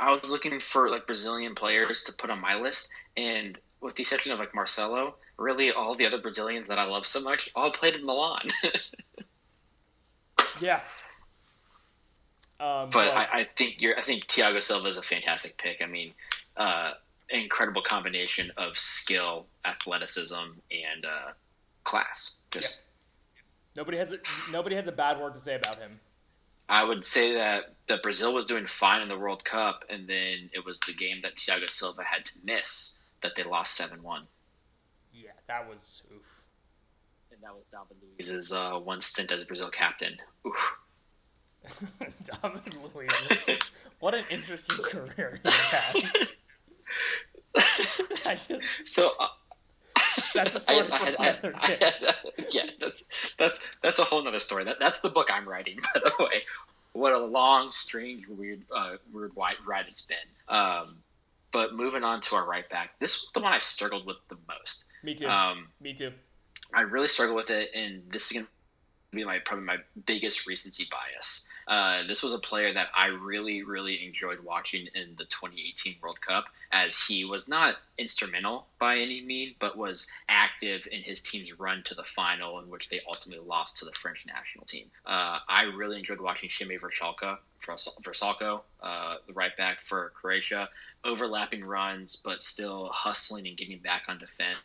[0.00, 4.02] I was looking for like Brazilian players to put on my list, and with the
[4.02, 7.70] exception of like Marcelo, really all the other Brazilians that I love so much all
[7.70, 8.48] played in Milan.
[10.60, 10.80] Yeah.
[12.60, 13.98] Um, but I, I think you're.
[13.98, 15.82] I think Thiago Silva is a fantastic pick.
[15.82, 16.12] I mean,
[16.56, 16.92] uh,
[17.28, 20.34] incredible combination of skill, athleticism,
[20.70, 21.32] and uh,
[21.82, 22.36] class.
[22.50, 22.84] Just,
[23.74, 24.18] nobody has a,
[24.50, 25.98] nobody has a bad word to say about him.
[26.68, 30.48] I would say that that Brazil was doing fine in the World Cup, and then
[30.52, 34.22] it was the game that Thiago Silva had to miss that they lost seven one.
[35.48, 36.22] Yeah, that was oof.
[37.32, 40.16] And that was David Luiz's uh, one stint as Brazil captain.
[40.46, 40.54] Oof.
[42.42, 43.10] David Luiz.
[44.00, 45.94] what an interesting career he had.
[48.26, 49.28] I just So uh,
[50.34, 50.94] That's a story I I for
[51.56, 51.92] I- another day.
[52.50, 53.04] yeah, that's
[53.38, 54.64] that's that's a whole nother story.
[54.64, 56.42] That that's the book I'm writing, by the way.
[56.92, 60.16] What a long, strange, weird, uh, weird wide ride it's been.
[60.48, 60.98] Um,
[61.50, 64.36] but moving on to our right back, this was the one I struggled with the
[64.48, 64.84] most.
[65.04, 65.28] Me too.
[65.28, 66.12] Um, Me too.
[66.72, 68.46] I really struggle with it, and this is to
[69.12, 69.76] be my probably my
[70.06, 71.46] biggest recency bias.
[71.68, 76.20] Uh, this was a player that I really, really enjoyed watching in the 2018 World
[76.20, 81.58] Cup, as he was not instrumental by any means, but was active in his team's
[81.58, 84.86] run to the final, in which they ultimately lost to the French national team.
[85.06, 87.38] Uh, I really enjoyed watching Šime Vrsaljko,
[88.02, 90.68] Versalco, uh, the right back for Croatia,
[91.04, 94.58] overlapping runs, but still hustling and getting back on defense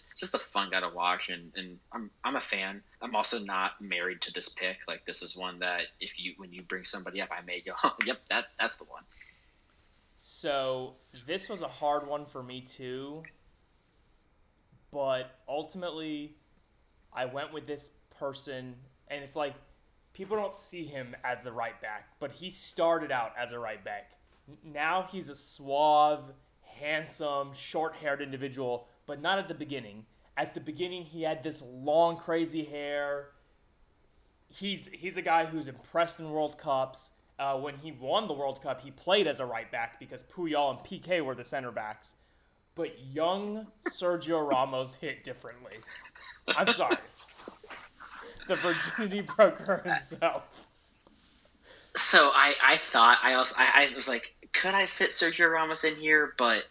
[0.00, 2.82] it's just a fun guy to watch and, and I'm I'm a fan.
[3.00, 4.78] I'm also not married to this pick.
[4.88, 7.72] Like this is one that if you when you bring somebody up I may go,
[8.06, 9.02] yep, that that's the one.
[10.18, 10.94] So
[11.26, 13.22] this was a hard one for me too.
[14.92, 16.36] But ultimately,
[17.12, 18.74] I went with this person,
[19.08, 19.54] and it's like
[20.12, 23.82] people don't see him as the right back, but he started out as a right
[23.84, 24.12] back.
[24.64, 26.24] Now he's a suave,
[26.60, 30.06] handsome, short haired individual, but not at the beginning.
[30.36, 33.28] At the beginning, he had this long, crazy hair.
[34.48, 37.10] He's he's a guy who's impressed in World Cups.
[37.38, 40.70] Uh, when he won the World Cup, he played as a right back because Puyol
[40.70, 42.14] and Piqué were the center backs.
[42.74, 45.74] But young Sergio Ramos hit differently.
[46.48, 46.96] I'm sorry.
[48.48, 50.68] the virginity broker himself.
[51.96, 55.84] So I, I thought I also I, I was like, could I fit Sergio Ramos
[55.84, 56.34] in here?
[56.38, 56.64] But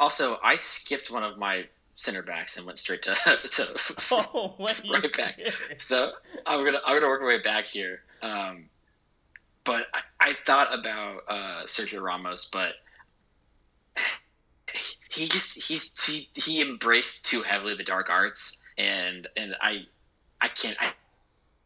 [0.00, 5.12] also I skipped one of my center backs and went straight to, to Oh, right
[5.16, 5.36] back.
[5.36, 5.54] did.
[5.78, 6.12] So
[6.46, 8.02] I'm gonna I'm gonna work my way back here.
[8.22, 8.68] Um,
[9.64, 12.74] but I, I thought about uh, Sergio Ramos, but
[15.10, 19.86] he just he's he, he embraced too heavily the dark arts, and and I
[20.40, 20.92] I can't I,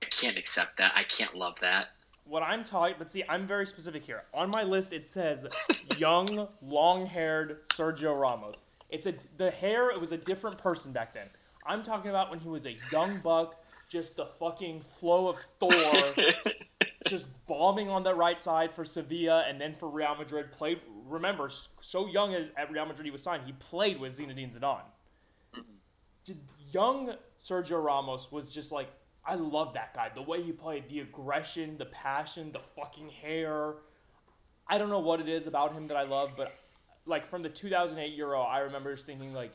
[0.02, 0.92] I can't accept that.
[0.96, 1.88] I can't love that.
[2.24, 4.22] What I'm talking, but see, I'm very specific here.
[4.32, 5.44] On my list, it says
[5.98, 8.62] young, long-haired Sergio Ramos.
[8.88, 9.90] It's a the hair.
[9.90, 11.26] It was a different person back then.
[11.66, 15.72] I'm talking about when he was a young buck, just the fucking flow of Thor,
[17.08, 20.52] just bombing on the right side for Sevilla and then for Real Madrid.
[20.52, 20.80] Played.
[21.06, 21.50] Remember,
[21.80, 24.80] so young as at Real Madrid he was signed, he played with Zinedine Zidane.
[25.54, 25.60] Mm-hmm.
[26.24, 26.38] Just
[26.70, 28.90] young Sergio Ramos was just like
[29.24, 30.10] I love that guy.
[30.14, 33.74] The way he played, the aggression, the passion, the fucking hair.
[34.66, 36.52] I don't know what it is about him that I love, but
[37.06, 39.52] like from the 2008 Euro, I remember just thinking like,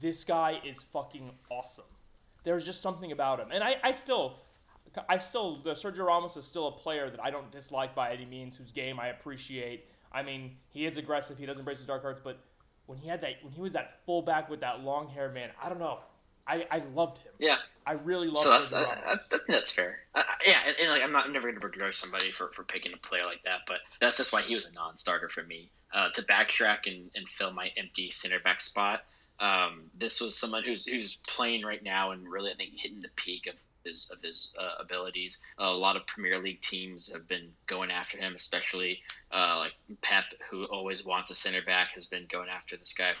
[0.00, 1.84] this guy is fucking awesome.
[2.44, 4.40] There's just something about him, and I, I still,
[5.08, 8.24] I still, the Sergio Ramos is still a player that I don't dislike by any
[8.24, 8.56] means.
[8.56, 9.86] Whose game I appreciate.
[10.10, 11.38] I mean, he is aggressive.
[11.38, 12.40] He doesn't embrace his dark arts, but
[12.86, 15.68] when he had that, when he was that fullback with that long hair, man, I
[15.68, 16.00] don't know.
[16.46, 17.32] I, I loved him.
[17.38, 18.96] Yeah, I really loved so that's, uh.
[19.06, 19.98] I think that's fair.
[20.14, 22.64] Uh, yeah, and, and like I'm not I'm never going to begrudge somebody for, for
[22.64, 25.70] picking a player like that, but that's just why he was a non-starter for me.
[25.92, 29.04] Uh, to backtrack and, and fill my empty center back spot,
[29.40, 33.10] um, this was someone who's who's playing right now and really I think hitting the
[33.16, 35.40] peak of his of his uh, abilities.
[35.58, 39.00] a lot of Premier League teams have been going after him, especially
[39.32, 43.12] uh, like Pep, who always wants a center back, has been going after this guy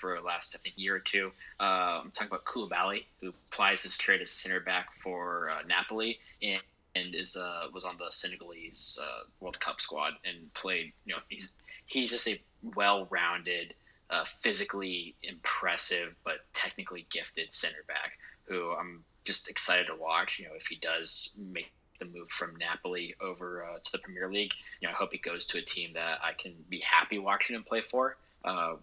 [0.00, 1.32] for the last I think year or two.
[1.60, 6.18] Uh, I'm talking about Koulibaly, who plies his trade as center back for uh, Napoli
[6.42, 6.62] and,
[6.94, 10.92] and is uh, was on the Senegalese uh, World Cup squad and played.
[11.04, 11.52] You know, he's
[11.86, 12.40] he's just a
[12.74, 13.74] well-rounded,
[14.10, 18.12] uh, physically impressive but technically gifted center back
[18.50, 20.38] who I'm just excited to watch.
[20.38, 24.30] You know, if he does make the move from Napoli over uh, to the Premier
[24.30, 27.18] League, you know, I hope he goes to a team that I can be happy
[27.18, 28.16] watching him play for.
[28.44, 28.74] Uh,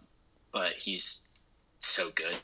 [0.52, 1.22] but he's
[1.80, 2.38] so good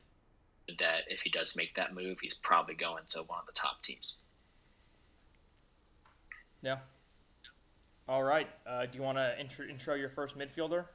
[0.80, 3.82] that if he does make that move, he's probably going to one of the top
[3.82, 4.18] teams.
[6.62, 6.78] Yeah.
[8.08, 8.48] All right.
[8.66, 10.86] Uh, do you want to intro, intro your first midfielder?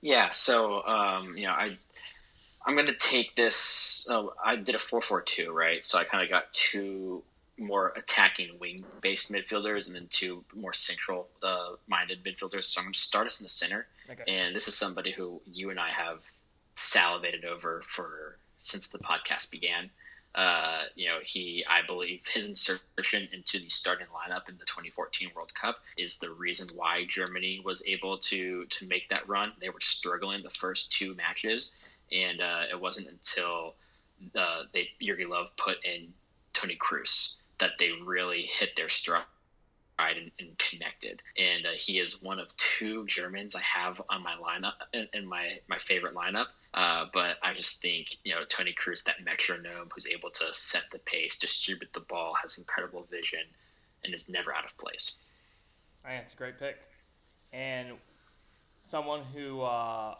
[0.00, 0.30] Yeah.
[0.30, 1.76] So um, you know, I
[2.66, 4.06] I'm gonna take this.
[4.10, 5.84] Oh, I did a four four two, right?
[5.84, 7.22] So I kind of got two
[7.60, 12.64] more attacking wing based midfielders and then two more central uh, minded midfielders.
[12.64, 13.86] So I'm going to start us in the center.
[14.10, 14.24] Okay.
[14.26, 16.22] And this is somebody who you and I have
[16.74, 19.90] salivated over for since the podcast began.
[20.34, 25.30] Uh, you know, he, I believe, his insertion into the starting lineup in the 2014
[25.34, 29.52] World Cup is the reason why Germany was able to to make that run.
[29.60, 31.74] They were struggling the first two matches,
[32.12, 33.74] and uh, it wasn't until
[34.36, 36.12] uh, they Jurgen Löw put in
[36.52, 39.24] Toni Kroos that they really hit their stride
[39.98, 41.22] and, and connected.
[41.38, 45.28] And uh, he is one of two Germans I have on my lineup in, in
[45.28, 46.46] my my favorite lineup.
[46.72, 50.84] Uh, but I just think you know Toni Kroos, that metronome who's able to set
[50.90, 53.40] the pace, distribute the ball, has incredible vision,
[54.04, 55.16] and is never out of place.
[56.04, 56.78] I think it's a great pick,
[57.52, 57.88] and
[58.78, 60.14] someone who uh,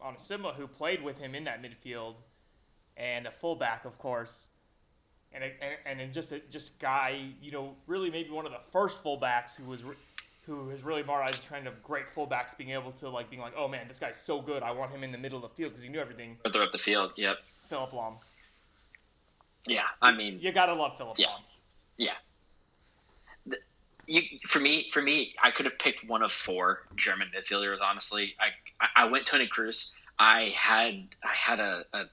[0.00, 2.14] on a similar who played with him in that midfield,
[2.96, 4.48] and a fullback, of course
[5.32, 5.52] and a,
[5.86, 9.56] and, and just a, just guy, you know, really maybe one of the first fullbacks
[9.56, 9.82] who was.
[9.82, 9.96] Re-
[10.46, 13.52] who has really marred this trend of great fullbacks being able to like being like,
[13.56, 14.62] oh man, this guy's so good.
[14.62, 16.38] I want him in the middle of the field because he knew everything.
[16.44, 17.36] Further up the field, yep.
[17.68, 18.14] Philipp Lahm.
[19.68, 21.40] Yeah, I mean, you gotta love Philipp yeah, Lahm.
[21.98, 22.12] Yeah.
[23.46, 23.58] The,
[24.06, 27.80] you, for me, for me, I could have picked one of four German midfielders.
[27.80, 29.92] Honestly, I I went Toni Kroos.
[30.18, 32.04] I had I had a, a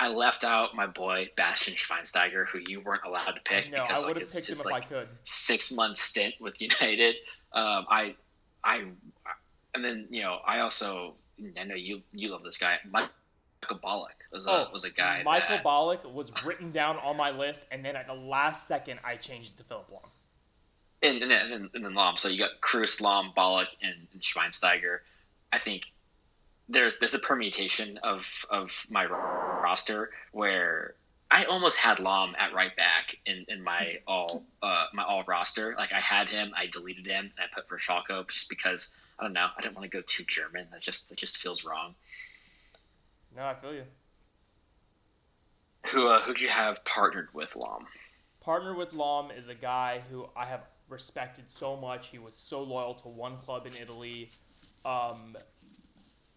[0.00, 3.70] I left out my boy Bastian Schweinsteiger, who you weren't allowed to pick.
[3.70, 5.08] No, because, I would like, have picked his, him if like, I could.
[5.24, 7.16] Six month stint with United.
[7.52, 8.14] Um, I,
[8.64, 8.84] I,
[9.74, 11.14] and then you know I also
[11.58, 12.78] I know you you love this guy.
[12.90, 13.10] Michael
[13.82, 15.22] Ballack was a, Oh, was a guy.
[15.24, 19.00] Michael that, Ballack was written down on my list, and then at the last second,
[19.04, 20.08] I changed it to Philipp Lahm.
[21.02, 22.18] and, and, then, and then Lahm.
[22.18, 24.98] So you got Kroos, Lahm, Ballack, and, and Schweinsteiger.
[25.52, 25.82] I think
[26.68, 30.94] there's there's a permutation of of my roster where
[31.30, 35.74] I almost had Lahm at right back in, in my all uh, my all roster.
[35.76, 39.24] Like I had him, I deleted him, and I put for Vrsaljko just because I
[39.24, 39.46] don't know.
[39.56, 40.66] I didn't want to go too German.
[40.72, 41.94] That just that just feels wrong.
[43.36, 43.84] No, I feel you.
[45.92, 47.84] Who uh, who'd you have partnered with Lahm?
[48.40, 52.08] Partner with Lahm is a guy who I have respected so much.
[52.08, 54.30] He was so loyal to one club in Italy.
[54.84, 55.36] Um,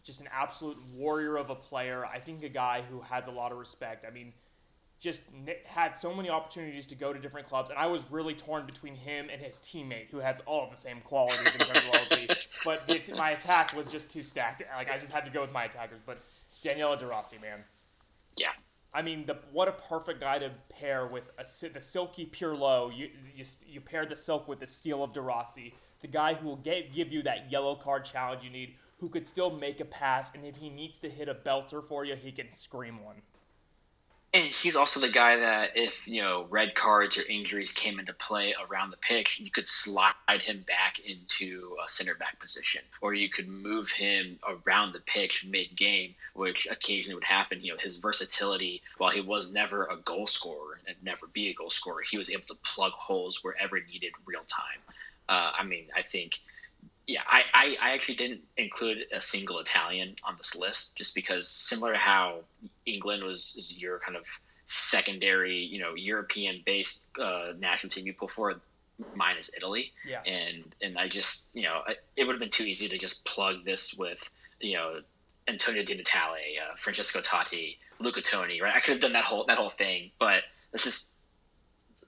[0.04, 2.06] just an absolute warrior of a player.
[2.06, 4.06] I think a guy who has a lot of respect.
[4.08, 4.34] I mean,
[5.00, 8.36] just n- had so many opportunities to go to different clubs, and I was really
[8.36, 11.86] torn between him and his teammate, who has all the same qualities in terms of
[11.86, 12.30] loyalty.
[12.64, 14.62] But the, my attack was just too stacked.
[14.78, 16.00] Like I just had to go with my attackers.
[16.06, 16.22] But
[16.62, 17.62] Daniele De Rossi, man.
[18.38, 18.52] Yeah.
[18.94, 22.96] I mean, the what a perfect guy to pair with a, the silky Pirlo.
[22.96, 26.48] You, you you pair the silk with the steel of De Rossi, the guy who
[26.48, 29.86] will get, give you that yellow card challenge you need, who could still make a
[29.86, 33.24] pass, and if he needs to hit a belter for you, he can scream one.
[34.34, 38.14] And he's also the guy that if, you know, red cards or injuries came into
[38.14, 42.82] play around the pitch, you could slide him back into a center back position.
[43.02, 47.62] Or you could move him around the pitch mid game, which occasionally would happen.
[47.62, 51.54] You know, his versatility, while he was never a goal scorer and never be a
[51.54, 54.80] goal scorer, he was able to plug holes wherever needed real time.
[55.28, 56.40] Uh, I mean, I think
[57.08, 61.48] yeah, I, I, I actually didn't include a single Italian on this list just because
[61.48, 62.40] similar to how
[62.86, 64.24] England was is your kind of
[64.66, 68.62] secondary, you know, European based uh, national team you pull for,
[69.16, 69.92] mine is Italy.
[70.08, 70.22] Yeah.
[70.26, 71.82] And and I just you know
[72.16, 74.30] it would have been too easy to just plug this with
[74.60, 75.02] you know
[75.48, 78.76] Antonio Di Natale, uh, Francesco Totti, Luca Toni, right?
[78.76, 81.08] I could have done that whole that whole thing, but this is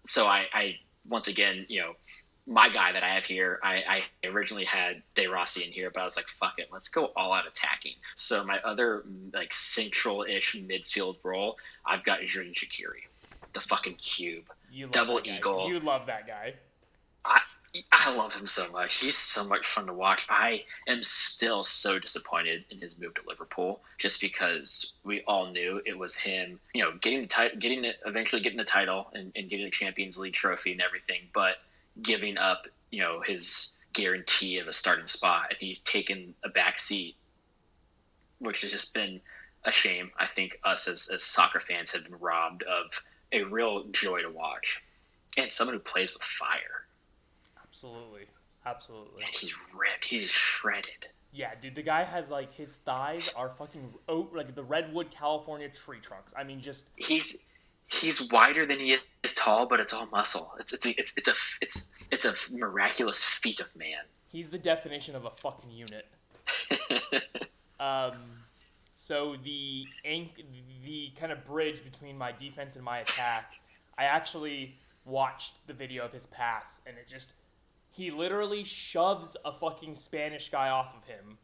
[0.06, 0.76] so I, I
[1.08, 1.94] once again you know
[2.46, 6.02] my guy that I have here, I, I originally had De Rossi in here, but
[6.02, 7.94] I was like, fuck it, let's go all out attacking.
[8.16, 13.04] So my other like central-ish midfield role, I've got Xherdan Shaqiri,
[13.54, 15.70] the fucking cube, You love double eagle.
[15.70, 16.54] You love that guy.
[17.24, 17.40] I
[17.92, 18.96] I love him so much.
[18.96, 20.28] He's so much fun to watch.
[20.30, 25.82] I am still so disappointed in his move to Liverpool, just because we all knew
[25.86, 26.60] it was him.
[26.76, 29.72] You know, getting the title, getting it, eventually getting the title, and, and getting the
[29.72, 31.56] Champions League trophy and everything, but
[32.02, 36.80] giving up, you know, his guarantee of a starting spot, and he's taken a back
[36.80, 37.16] seat,
[38.40, 39.22] which has just been
[39.66, 40.12] a shame.
[40.20, 44.30] I think us as, as soccer fans have been robbed of a real joy to
[44.30, 44.82] watch,
[45.38, 46.86] and someone who plays with fire.
[47.62, 48.26] Absolutely.
[48.66, 49.26] Absolutely.
[49.26, 50.06] And he's ripped.
[50.06, 51.08] He's shredded.
[51.34, 55.68] Yeah, dude, the guy has like his thighs are fucking oak like the redwood California
[55.68, 56.34] tree trunks.
[56.38, 57.38] I mean, just He's
[57.88, 60.54] he's wider than he is tall, but it's all muscle.
[60.60, 64.00] It's it's a, it's it's a it's it's a miraculous feat of man.
[64.28, 66.08] he's the definition of a fucking unit.
[67.80, 68.14] Um,
[68.96, 70.40] so the anch-
[70.86, 73.56] the kind of bridge between my defense and my attack,
[73.98, 77.34] I actually watched the video of his pass, and it just
[77.92, 81.38] he literally shoves a fucking Spanish guy off of him,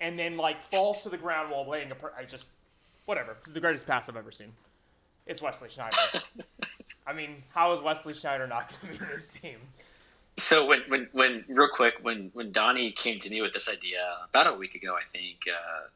[0.00, 1.96] and then like falls to the ground while laying a.
[1.96, 2.50] Per- I just
[3.06, 3.36] whatever.
[3.42, 4.52] It's the greatest pass I've ever seen.
[5.28, 6.22] It's Wesley Sneijder.
[7.06, 9.58] I mean, how is Wesley Sneijder not going to be in this team?
[10.38, 14.16] so when when when real quick when when Donnie came to me with this idea
[14.28, 15.88] about a week ago, I think uh,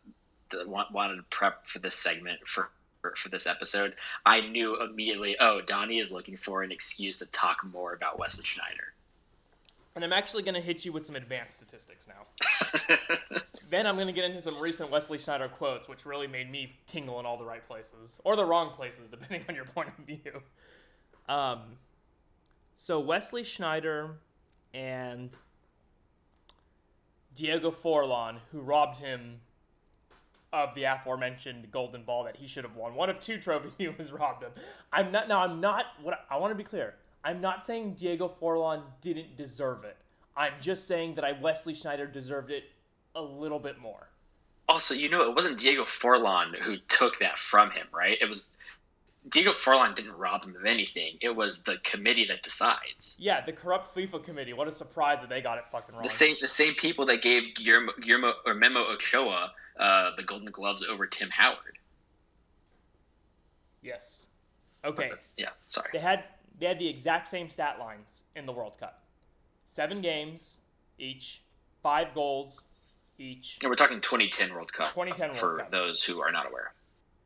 [0.50, 2.70] the, wanted to prep for this segment for.
[3.00, 5.36] For, for this episode, I knew immediately.
[5.40, 8.94] Oh, Donnie is looking for an excuse to talk more about Wesley Sneijder.
[9.94, 13.38] And I'm actually going to hit you with some advanced statistics now.
[13.72, 16.76] Then I'm going to get into some recent Wesley Sneijder quotes, which really made me
[16.84, 20.04] tingle in all the right places, or the wrong places, depending on your point of
[20.04, 20.42] view.
[21.26, 21.78] Um,
[22.76, 24.16] so Wesley Sneijder
[24.74, 25.34] and
[27.34, 29.40] Diego Forlan, who robbed him
[30.52, 32.94] of the aforementioned golden ball that he should have won.
[32.94, 34.52] One of two trophies he was robbed of.
[34.92, 35.40] I'm not now.
[35.40, 35.86] I'm not.
[36.02, 36.96] What I want to be clear.
[37.24, 39.96] I'm not saying Diego Forlan didn't deserve it.
[40.36, 42.64] I'm just saying that I Wesley Sneijder deserved it
[43.14, 44.08] a little bit more.
[44.68, 48.16] Also, you know, it wasn't Diego Forlan who took that from him, right?
[48.20, 48.48] It was
[49.28, 51.16] Diego Forlan didn't rob him of anything.
[51.20, 53.16] It was the committee that decides.
[53.20, 54.52] Yeah, the corrupt FIFA committee.
[54.52, 56.02] What a surprise that they got it fucking wrong.
[56.02, 60.50] The same, the same people that gave Guillermo, Guillermo or Memo Ochoa uh, the Golden
[60.50, 61.78] Gloves over Tim Howard.
[63.82, 64.26] Yes.
[64.84, 65.12] Okay.
[65.36, 65.90] Yeah, sorry.
[65.92, 66.24] They had
[66.62, 69.02] they had the exact same stat lines in the World Cup.
[69.66, 70.58] Seven games
[70.96, 71.42] each,
[71.82, 72.60] five goals
[73.18, 74.90] each, And we're talking 2010 World Cup.
[74.90, 75.40] 2010 World Cup.
[75.40, 75.70] for Cup.
[75.72, 76.72] those who are not aware.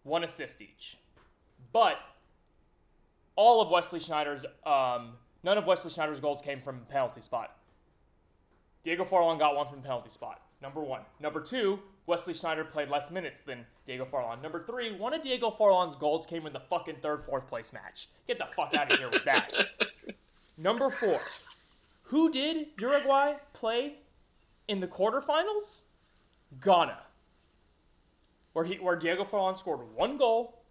[0.04, 0.96] one assist each.
[1.70, 1.98] But
[3.34, 5.12] all of Wesley Sneijder's um,
[5.44, 7.58] none of Wesley Sneijder's goals came from penalty spot.
[8.84, 10.40] Diego Forlan got one from penalty spot.
[10.62, 11.02] Number one.
[11.20, 14.40] Number two, Wesley Sneijder played less minutes than Diego Forlan.
[14.42, 18.08] Number three, one of Diego Forlan's goals came in the fucking third, fourth place match.
[18.28, 19.50] Get the fuck out of here with that.
[20.56, 21.20] Number four,
[22.04, 23.94] who did Uruguay play
[24.68, 25.82] in the quarterfinals?
[26.62, 26.98] Ghana
[28.56, 30.62] where he where Diego Forlan scored one goal,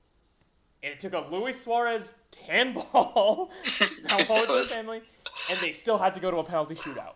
[0.81, 2.13] and it took a Luis Suarez
[2.47, 5.03] handball that was was- his family,
[5.51, 7.13] and they still had to go to a penalty shootout.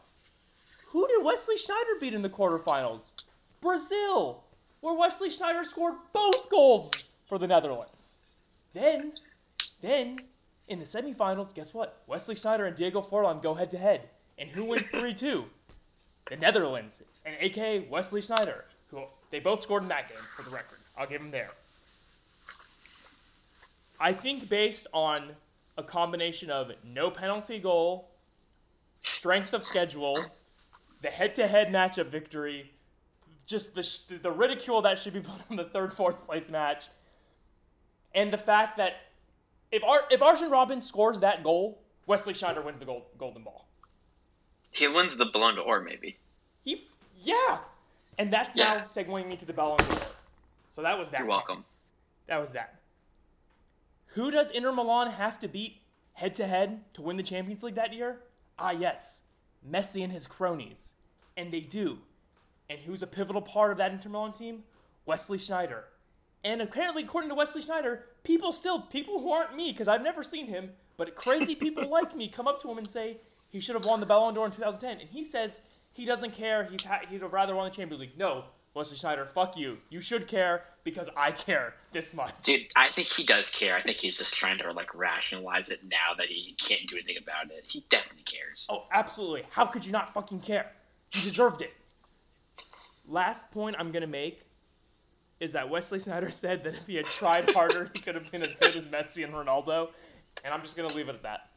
[0.89, 3.13] Who did Wesley Sneijder beat in the quarterfinals?
[3.61, 4.43] Brazil,
[4.81, 6.91] where Wesley Sneijder scored both goals
[7.27, 8.15] for the Netherlands.
[8.73, 9.13] Then,
[9.81, 10.19] then
[10.67, 12.01] in the semifinals, guess what?
[12.07, 15.45] Wesley Sneijder and Diego Forlan go head to head, and who wins three two?
[16.29, 20.51] the Netherlands, and aka Wesley Sneijder, who they both scored in that game for the
[20.51, 20.77] record.
[20.97, 21.51] I'll give him there.
[23.99, 25.31] I think based on
[25.77, 28.09] a combination of no penalty goal,
[29.01, 30.23] strength of schedule,
[31.01, 32.71] the head-to-head matchup victory,
[33.49, 36.87] just the sh- the ridicule that should be put on the third, fourth place match,
[38.13, 38.93] and the fact that
[39.71, 43.67] if Ar- if Arjen Robben scores that goal, Wesley Sneijder wins the gold- golden ball.
[44.71, 46.19] He wins the Ballon d'Or, maybe.
[46.63, 46.87] He,
[47.23, 47.59] yeah,
[48.19, 48.81] and that's now Yeah.
[48.83, 50.07] segueing me to the Ballon d'Or.
[50.69, 51.19] So that was that.
[51.21, 51.65] You're welcome.
[52.27, 52.75] That was that.
[54.13, 55.81] Who does Inter Milan have to beat
[56.13, 58.21] head to head to win the Champions League that year?
[58.59, 59.21] Ah, yes,
[59.67, 60.93] Messi and his cronies.
[61.35, 61.99] And they do.
[62.69, 64.63] And who's a pivotal part of that Inter Milan team?
[65.05, 65.83] Wesley Sneijder.
[66.43, 70.23] And apparently, according to Wesley Sneijder, people still, people who aren't me, because I've never
[70.23, 73.17] seen him, but crazy people like me come up to him and say
[73.49, 74.99] he should have won the Ballon d'Or in 2010.
[75.01, 75.61] And he says
[75.91, 76.63] he doesn't care.
[76.63, 78.17] He's ha- he'd have rather won the Champions League.
[78.17, 79.79] No, Wesley Sneijder, fuck you.
[79.89, 82.33] You should care because I care this much.
[82.43, 83.75] Dude, I think he does care.
[83.75, 87.17] I think he's just trying to like rationalize it now that he can't do anything
[87.21, 87.65] about it.
[87.67, 88.67] He definitely cares.
[88.69, 89.43] Oh, absolutely.
[89.49, 90.71] How could you not fucking care?
[91.13, 91.73] You deserved it.
[93.09, 94.45] Last point I'm gonna make
[95.39, 98.43] is that Wesley Sneijder said that if he had tried harder, he could have been
[98.43, 99.89] as good as Messi and Ronaldo,
[100.43, 101.49] and I'm just gonna leave it at that.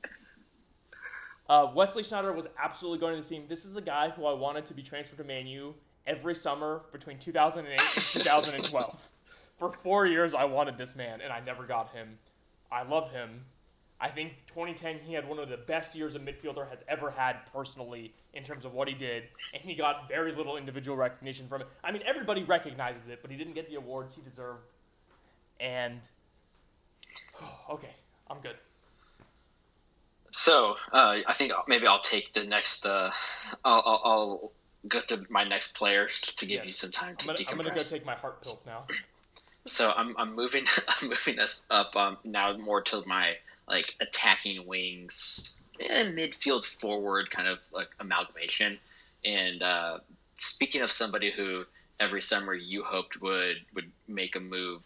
[1.48, 3.44] Uh, Wesley Sneijder was absolutely going to the team.
[3.48, 5.74] This is a guy who I wanted to be transferred to Man U
[6.06, 9.10] every summer between 2008 and 2012.
[9.58, 12.18] For four years, I wanted this man, and I never got him.
[12.70, 13.44] I love him.
[14.02, 17.36] I think 2010 he had one of the best years a midfielder has ever had
[17.52, 19.22] personally in terms of what he did,
[19.54, 21.68] and he got very little individual recognition from it.
[21.84, 24.66] I mean, everybody recognizes it, but he didn't get the awards he deserved.
[25.60, 26.00] And
[27.70, 27.90] okay,
[28.28, 28.56] I'm good.
[30.32, 32.84] So uh, I think maybe I'll take the next.
[32.84, 33.10] Uh,
[33.64, 34.52] I'll, I'll, I'll
[34.88, 36.66] go through my next player to give Yes.
[36.66, 37.50] you some time to I'm gonna, decompress.
[37.52, 38.84] I'm gonna go take my heart pills now.
[39.66, 43.34] So I'm I'm moving I'm moving us up um, now more to my
[43.72, 48.78] like attacking wings, eh, midfield forward kind of like amalgamation.
[49.24, 49.98] And uh,
[50.38, 51.64] speaking of somebody who
[51.98, 54.82] every summer you hoped would would make a move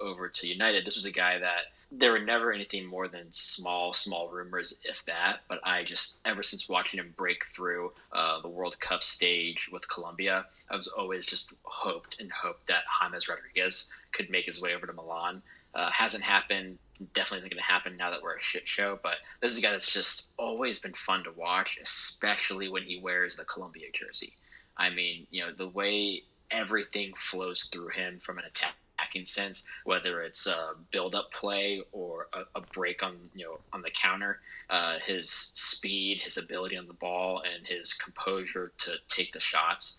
[0.00, 3.92] over to United, this was a guy that there were never anything more than small
[3.92, 5.40] small rumors, if that.
[5.48, 9.88] But I just ever since watching him break through uh, the World Cup stage with
[9.88, 14.74] Colombia, I was always just hoped and hoped that James Rodriguez could make his way
[14.74, 15.42] over to Milan.
[15.74, 16.78] Uh, hasn't happened.
[17.14, 18.98] Definitely isn't going to happen now that we're a shit show.
[19.02, 22.98] But this is a guy that's just always been fun to watch, especially when he
[22.98, 24.34] wears the Colombia jersey.
[24.76, 30.22] I mean, you know, the way everything flows through him from an attacking sense, whether
[30.22, 34.40] it's a build-up play or a, a break on you know on the counter,
[34.70, 39.98] uh, his speed, his ability on the ball, and his composure to take the shots.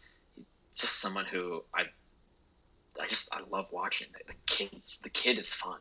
[0.76, 1.84] Just someone who I
[3.00, 4.08] I just I love watching.
[4.28, 5.80] The kids, the kid is fun.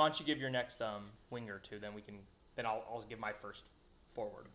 [0.00, 1.78] Why don't you give your next um, winger to?
[1.78, 2.14] Then we can.
[2.56, 3.66] Then I'll, I'll give my first
[4.14, 4.46] forward.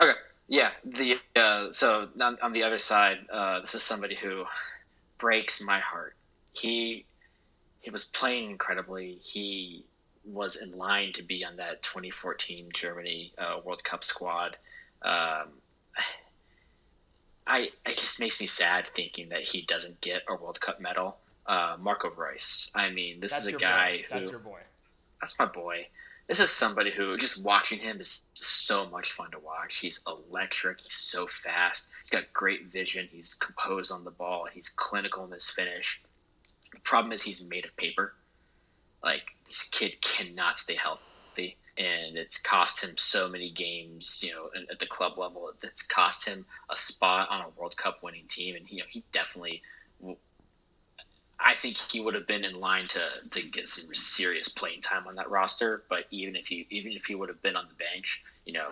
[0.00, 0.14] Okay,
[0.46, 0.70] yeah.
[0.86, 4.46] The uh, so on, on the other side, uh, this is somebody who
[5.18, 6.14] breaks my heart.
[6.54, 7.04] He
[7.80, 9.18] he was playing incredibly.
[9.20, 9.84] He
[10.24, 14.56] was in line to be on that 2014 Germany uh, World Cup squad.
[15.02, 15.48] Um,
[17.46, 21.18] I it just makes me sad thinking that he doesn't get a World Cup medal.
[21.48, 22.70] Uh, Marco Reus.
[22.74, 24.04] I mean, this That's is a guy boy.
[24.08, 24.60] who That's your boy.
[25.20, 25.86] that's my boy.
[26.26, 29.76] This is somebody who just watching him is so much fun to watch.
[29.78, 30.78] He's electric.
[30.82, 31.88] He's so fast.
[32.02, 33.08] He's got great vision.
[33.10, 34.46] He's composed on the ball.
[34.52, 36.02] He's clinical in his finish.
[36.74, 38.12] The problem is he's made of paper.
[39.02, 44.20] Like this kid cannot stay healthy, and it's cost him so many games.
[44.22, 48.02] You know, at the club level, it's cost him a spot on a World Cup
[48.02, 49.62] winning team, and you know he definitely
[51.40, 55.06] I think he would have been in line to, to get some serious playing time
[55.06, 55.84] on that roster.
[55.88, 58.68] But even if he even if he would have been on the bench, you know,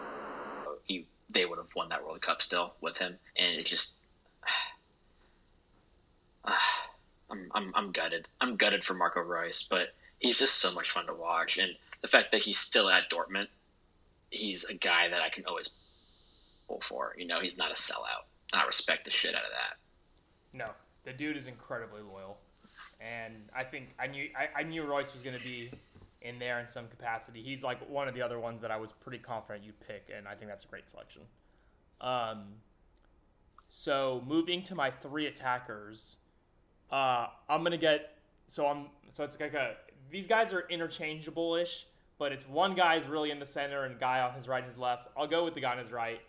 [0.85, 3.17] he they would have won that World Cup still with him.
[3.37, 3.97] And it just,
[7.31, 8.27] I'm, I'm I'm gutted.
[8.41, 11.59] I'm gutted for Marco Reus, but he's just so much fun to watch.
[11.59, 13.49] And the fact that he's still at Dortmund,
[14.31, 15.71] he's a guy that I can always
[16.69, 17.14] pull for.
[17.17, 18.27] You know, he's not a sellout.
[18.53, 20.57] I respect the shit out of that.
[20.57, 20.71] No,
[21.05, 22.39] the dude is incredibly loyal,
[23.01, 25.70] and I think I knew I, I knew Reus was going to be
[26.22, 27.43] in there in some capacity.
[27.43, 30.27] He's like one of the other ones that I was pretty confident you'd pick, and
[30.27, 31.22] I think that's a great selection.
[32.01, 32.45] Um,
[33.68, 36.16] so moving to my three attackers,
[36.91, 38.16] uh, I'm gonna get
[38.49, 39.74] so I'm so it's like a
[40.11, 41.87] these guys are interchangeable ish,
[42.18, 44.79] but it's one guy's really in the center and guy on his right and his
[44.79, 45.09] left.
[45.16, 46.20] I'll go with the guy on his right,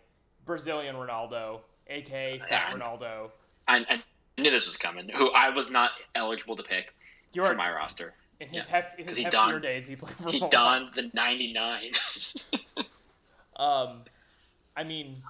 [0.44, 2.74] Brazilian Ronaldo, aka Fat.
[2.74, 3.30] Ronaldo.
[3.66, 4.02] I, I
[4.38, 5.08] knew this was coming.
[5.08, 6.94] Who I was not eligible to pick
[7.32, 8.14] You're for my roster.
[8.40, 8.70] In his, Yeah.
[8.82, 11.92] hef- in his he heftier donned- days, he played for He donned the 99.
[13.56, 14.02] Um,
[14.76, 15.20] I mean,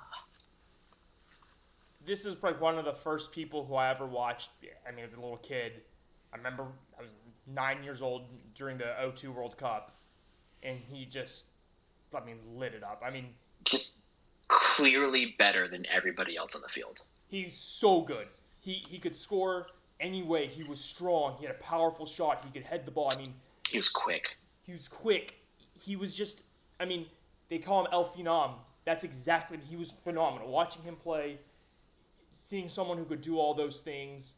[2.06, 4.50] this is like one of the first people who I ever watched.
[4.86, 5.80] I mean, as a little kid,
[6.32, 6.66] I remember
[6.98, 7.10] I was
[7.46, 9.96] nine years old during the 02 World Cup,
[10.62, 11.46] and he just,
[12.14, 13.02] I mean, lit it up.
[13.02, 13.28] I mean,
[13.64, 13.96] Just
[14.48, 17.00] clearly better than everybody else on the field.
[17.28, 18.26] he's so good.
[18.60, 19.68] He he could score
[20.00, 20.46] any way.
[20.46, 21.36] He was strong.
[21.38, 22.42] He had a powerful shot.
[22.44, 23.10] He could head the ball.
[23.12, 23.34] I mean,
[23.68, 24.38] He was quick.
[24.62, 25.40] He was quick.
[25.80, 26.42] He was just,
[26.78, 27.06] I mean,
[27.48, 28.54] they call him El Phenom.
[28.84, 30.48] that's exactly he was phenomenal.
[30.50, 31.38] Watching him play,
[32.34, 34.34] seeing someone who could do all those things.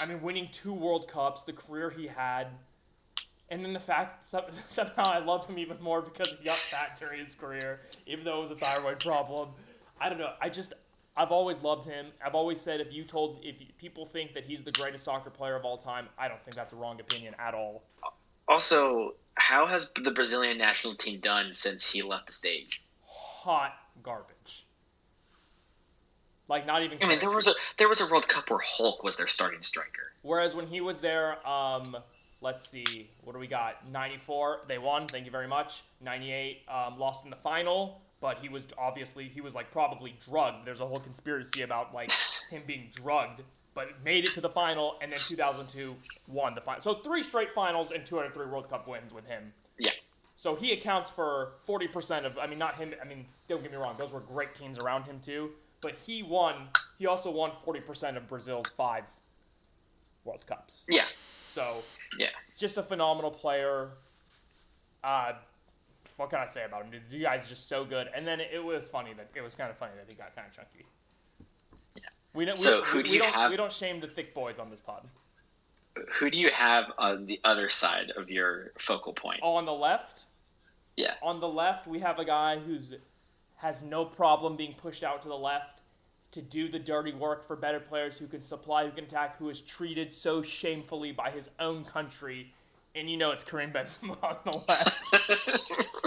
[0.00, 2.48] I mean, winning two World Cups, the career he had,
[3.50, 4.26] and then the fact
[4.68, 8.38] somehow I love him even more because he got fat during his career, even though
[8.38, 9.50] it was a thyroid problem.
[10.00, 10.32] I don't know.
[10.40, 10.72] I just
[11.18, 12.06] I've always loved him.
[12.24, 15.56] I've always said if you told if people think that he's the greatest soccer player
[15.56, 17.82] of all time, I don't think that's a wrong opinion at all.
[18.46, 22.84] Also, how has the Brazilian national team done since he left the stage?
[23.04, 24.64] Hot garbage.
[26.46, 26.98] Like not even.
[27.02, 29.60] I mean, there was a there was a World Cup where Hulk was their starting
[29.60, 30.12] striker.
[30.22, 31.96] Whereas when he was there, um,
[32.40, 33.90] let's see, what do we got?
[33.90, 35.08] Ninety four, they won.
[35.08, 35.82] Thank you very much.
[36.00, 40.16] Ninety eight, um, lost in the final, but he was obviously he was like probably
[40.28, 40.66] drugged.
[40.66, 42.10] There's a whole conspiracy about like
[42.50, 43.42] him being drugged,
[43.74, 45.96] but made it to the final, and then two thousand two
[46.26, 46.80] won the final.
[46.80, 49.52] So three straight finals and two out of three World Cup wins with him.
[49.78, 49.92] Yeah.
[50.36, 52.38] So he accounts for forty percent of.
[52.38, 52.94] I mean, not him.
[53.02, 55.50] I mean, don't get me wrong; those were great teams around him too
[55.80, 56.68] but he won.
[56.98, 59.04] He also won forty percent of Brazil's five
[60.24, 60.84] World Cups.
[60.88, 61.04] Yeah.
[61.46, 61.82] So
[62.18, 63.90] yeah, just a phenomenal player.
[65.02, 65.34] Uh,
[66.18, 67.00] what can I say about him?
[67.10, 68.08] You guys are just so good.
[68.14, 70.46] And then it was funny that it was kind of funny that he got kind
[70.46, 70.84] of chunky.
[71.96, 72.02] Yeah.
[72.34, 72.58] We don't.
[72.58, 73.32] So we, who we, do we you don't.
[73.32, 73.50] have?
[73.50, 75.06] We don't shame the thick boys on this pod.
[76.18, 79.40] Who do you have on the other side of your focal point?
[79.42, 80.26] Oh, on the left.
[80.96, 81.14] Yeah.
[81.22, 82.94] On the left, we have a guy who's
[83.56, 85.80] has no problem being pushed out to the left
[86.30, 89.48] to do the dirty work for better players who can supply, who can attack, who
[89.48, 92.52] is treated so shamefully by his own country.
[92.94, 95.88] And you know it's Karim Benzema on the left.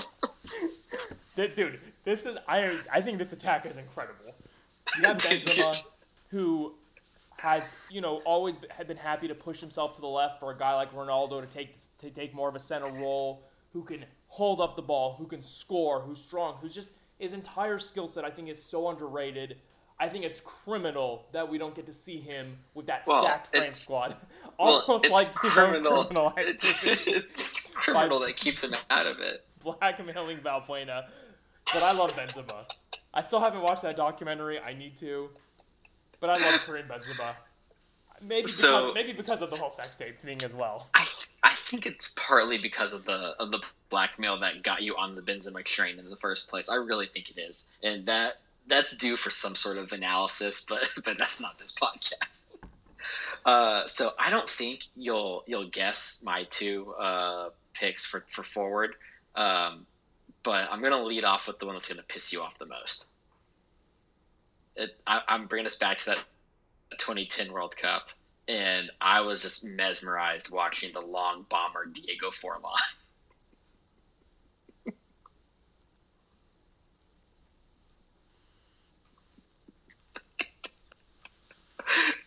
[1.47, 4.35] Dude, this is I I think this attack is incredible.
[4.99, 5.77] You have Benzema,
[6.29, 6.73] who
[7.37, 10.57] has you know always had been happy to push himself to the left for a
[10.57, 14.61] guy like Ronaldo to take to take more of a center role, who can hold
[14.61, 16.89] up the ball, who can score, who's strong, who's just
[17.19, 18.23] his entire skill set.
[18.25, 19.57] I think is so underrated.
[19.99, 23.55] I think it's criminal that we don't get to see him with that Well, stacked
[23.55, 24.17] France squad,
[24.59, 26.05] Well, almost it's like his own criminal.
[26.05, 26.73] criminal It's,
[27.05, 29.45] it's criminal that keeps him out of it.
[29.63, 31.03] blackmailing Valbuena.
[31.73, 32.65] But I love Benzema.
[33.13, 34.59] I still haven't watched that documentary.
[34.59, 35.29] I need to,
[36.19, 37.33] but I love Karim Benzema.
[38.21, 40.87] Maybe because So- maybe because of the whole sex tape thing as well.
[40.93, 41.07] I
[41.43, 45.21] I think it's partly because of the of the blackmail that got you on the
[45.21, 46.69] Benzema train in the first place.
[46.69, 50.87] I really think it is, and that that's due for some sort of analysis, but
[51.03, 52.49] but that's not this podcast.
[53.45, 58.93] Uh, so I don't think you'll you'll guess my two uh, picks for for forward,
[59.35, 59.87] um,
[60.43, 63.05] but I'm gonna lead off with the one that's gonna piss you off the most.
[64.75, 66.17] It, I, I'm bringing us back to that
[66.97, 68.07] 2010 World Cup
[68.47, 72.75] and I was just mesmerized watching the long bomber Diego Forlan.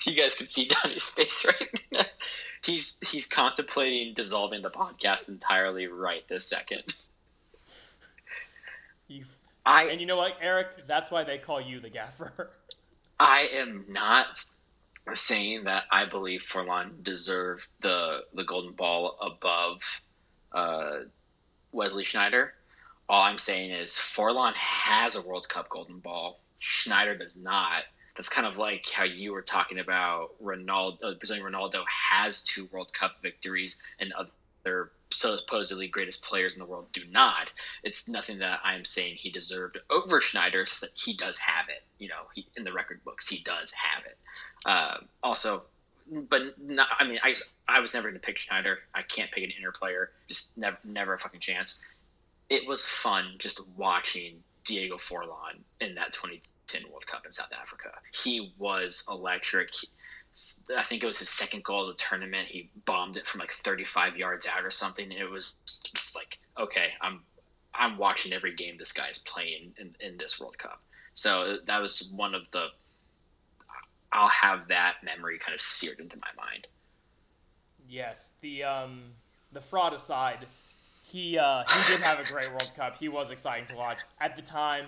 [0.07, 2.07] you guys can see Donnie's face right now.
[2.63, 6.95] He's he's contemplating dissolving the podcast entirely right this second.
[9.09, 9.25] You,
[9.67, 10.87] I and you know what, Eric?
[10.87, 12.51] That's why they call you the gaffer.
[13.21, 14.43] I am not
[15.13, 19.83] saying that I believe Forlan deserved the the golden ball above
[20.53, 21.01] uh,
[21.73, 22.51] Wesley Sneijder.
[23.09, 26.41] All I'm saying is Forlan has a World Cup golden ball.
[26.63, 27.83] Sneijder does not.
[28.17, 31.19] That's kind of like how you were talking about Ronaldo.
[31.19, 36.87] Brazilian Ronaldo has two World Cup victories, and other supposedly greatest players in the world
[36.93, 37.53] do not.
[37.83, 40.67] It's nothing that I'm saying he deserved over Sneijder.
[40.67, 41.83] So he does have it.
[41.99, 44.19] You know, he, in the record books, he does have it.
[44.67, 45.65] Uh, also,
[46.11, 47.35] but not, I mean, I,
[47.69, 48.77] I was never going to pick Sneijder.
[48.95, 50.11] I can't pick an Inter player.
[50.29, 51.79] Just never, never a fucking chance.
[52.51, 57.91] It was fun just watching Diego Forlan in that 2010 World Cup in South Africa.
[58.13, 59.71] He was electric.
[60.77, 62.49] I think it was his second goal of the tournament.
[62.49, 65.05] He bombed it from like 35 yards out or something.
[65.05, 65.55] And It was
[65.95, 67.21] just like, okay, I'm
[67.75, 70.81] I'm watching every game this guy is playing in, in this World Cup.
[71.15, 72.69] So that was one of the
[74.13, 76.69] I'll have that memory kind of seared into my mind.
[77.89, 79.03] Yes, the um,
[79.53, 80.47] the fraud aside,
[81.03, 82.97] he uh, he did have a great World Cup.
[82.97, 84.87] He was exciting to watch at the time.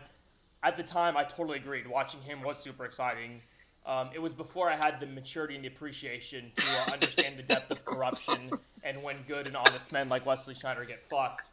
[0.62, 1.86] At the time, I totally agreed.
[1.86, 3.42] Watching him was super exciting.
[3.86, 7.42] Um, it was before I had the maturity and the appreciation to uh, understand the
[7.42, 8.50] depth of corruption
[8.82, 11.50] and when good and honest men like Wesley Sneijder get fucked.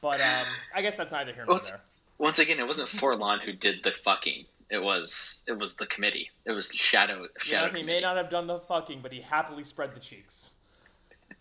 [0.00, 1.80] But um, I guess that's neither here nor there.
[2.18, 4.44] Once again, it wasn't Forlan who did the fucking.
[4.70, 6.30] It was it was the committee.
[6.44, 7.14] It was the shadow.
[7.14, 10.00] You know, shadow he may not have done the fucking, but he happily spread the
[10.00, 10.52] cheeks.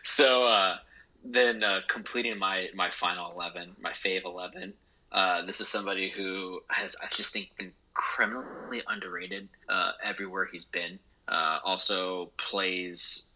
[0.04, 0.78] So uh,
[1.24, 4.74] then, uh, completing my my final eleven, my fave eleven,
[5.12, 10.66] Uh, this is somebody who has, I just think, been criminally underrated uh, everywhere he's
[10.66, 11.00] been.
[11.28, 13.28] Uh, also plays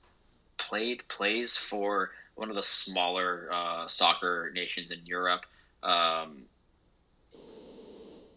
[0.58, 5.46] played plays for one of the smaller uh, soccer nations in Europe.
[5.84, 6.44] Um,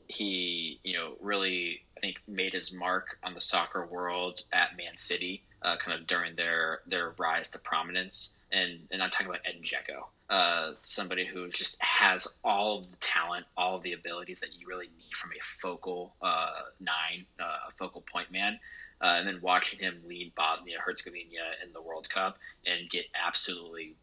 [0.07, 4.97] he, you know, really I think made his mark on the soccer world at Man
[4.97, 8.35] City, uh, kind of during their their rise to prominence.
[8.53, 12.97] And and I'm talking about Edin Dzeko, uh, somebody who just has all of the
[12.99, 17.69] talent, all of the abilities that you really need from a focal uh, nine, uh,
[17.69, 18.59] a focal point man.
[19.03, 23.97] Uh, and then watching him lead Bosnia Herzegovina in the World Cup and get absolutely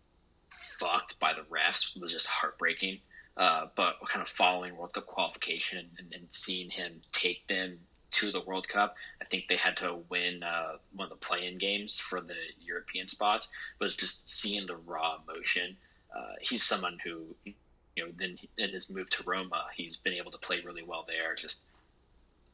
[0.49, 2.99] fucked by the refs was just heartbreaking.
[3.35, 7.77] Uh, but kind of following World Cup qualification and, and, seeing him take them
[8.11, 11.57] to the World Cup, I think they had to win uh, one of the play-in
[11.57, 13.49] games for the European spots.
[13.79, 15.75] Was just seeing the raw emotion.
[16.15, 17.53] Uh, he's someone who, you
[17.97, 21.35] know, then in his move to Roma, he's been able to play really well there.
[21.35, 21.63] Just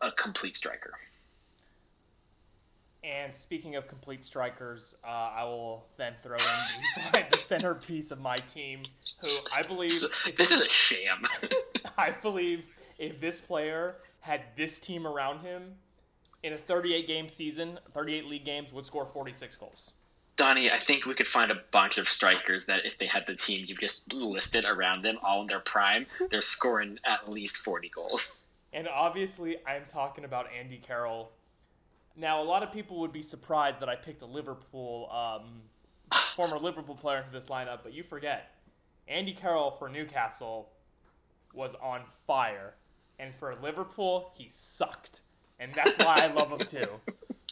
[0.02, 0.94] a complete striker.
[3.04, 8.22] And speaking of complete strikers, uh, I will then throw in the, the centerpiece of
[8.22, 8.84] my team,
[9.20, 10.06] who I believe.
[10.38, 11.28] This is a sham.
[11.98, 12.66] I believe
[13.06, 15.76] if this player had this team around him
[16.44, 19.94] in a 38 game season, 38 league games, would score 46 goals.
[20.36, 23.36] Donnie, I think we could find a bunch of strikers that if they had the
[23.36, 27.90] team you just listed around them, all in their prime, they're scoring at least 40
[27.90, 28.40] goals.
[28.74, 31.32] And obviously, I'm talking about Andy Carroll
[32.16, 35.62] now, a lot of people would be surprised that I picked a Liverpool, um,
[36.36, 38.52] former Liverpool player into this lineup, but you forget,
[39.08, 40.70] Andy Carroll for Newcastle
[41.54, 42.76] was on fire,
[43.19, 45.22] and for Liverpool, he sucked,
[45.60, 46.85] and that's why I love him too.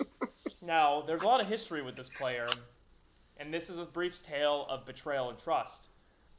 [0.61, 2.47] Now, there's a lot of history with this player,
[3.38, 5.88] and this is a brief tale of betrayal and trust.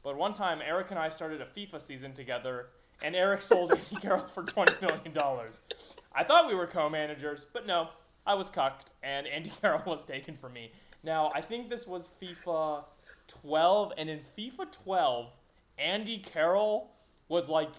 [0.01, 2.67] But one time, Eric and I started a FIFA season together,
[3.01, 5.13] and Eric sold Andy Carroll for $20 million.
[6.15, 7.89] I thought we were co managers, but no,
[8.25, 10.71] I was cucked, and Andy Carroll was taken from me.
[11.03, 12.85] Now, I think this was FIFA
[13.27, 15.31] 12, and in FIFA 12,
[15.77, 16.91] Andy Carroll
[17.27, 17.71] was like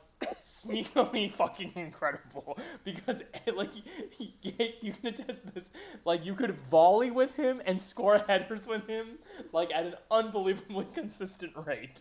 [0.43, 5.71] sneakily fucking incredible because eh, like he, he, you can attest this
[6.05, 9.19] like you could volley with him and score headers with him
[9.53, 12.01] like at an unbelievably consistent rate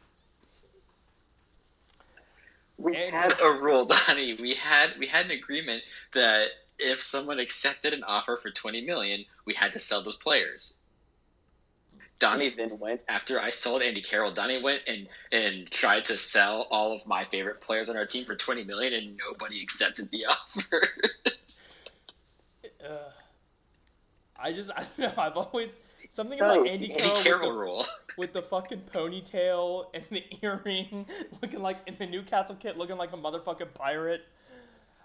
[2.78, 5.82] we and, had a rule donnie we had we had an agreement
[6.14, 6.48] that
[6.80, 10.76] if someone accepted an offer for 20 million, we had to sell those players.
[12.24, 14.32] Donnie then went after I sold Andy Carroll.
[14.32, 18.24] Donnie went and and tried to sell all of my favorite players on our team
[18.24, 20.88] for 20 million, and nobody accepted the offer.
[22.82, 23.12] uh,
[24.40, 25.22] I just I don't know.
[25.22, 25.80] I've always
[26.10, 27.86] something about Andy Carroll, Andy Carroll with, the, rule.
[28.18, 31.06] with the fucking ponytail and the earring,
[31.42, 34.22] looking like in the Newcastle kit, looking like a motherfucking pirate.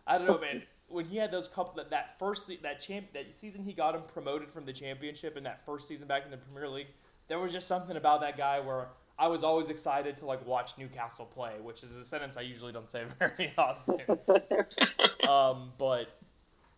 [0.07, 3.33] I don't know, man when he had those couple that, that first that champ that
[3.35, 6.37] season he got him promoted from the championship in that first season back in the
[6.39, 6.87] Premier League,
[7.29, 8.89] there was just something about that guy where
[9.19, 12.73] I was always excited to like watch Newcastle play, which is a sentence I usually
[12.73, 14.01] don't say very often.
[15.29, 16.07] um, but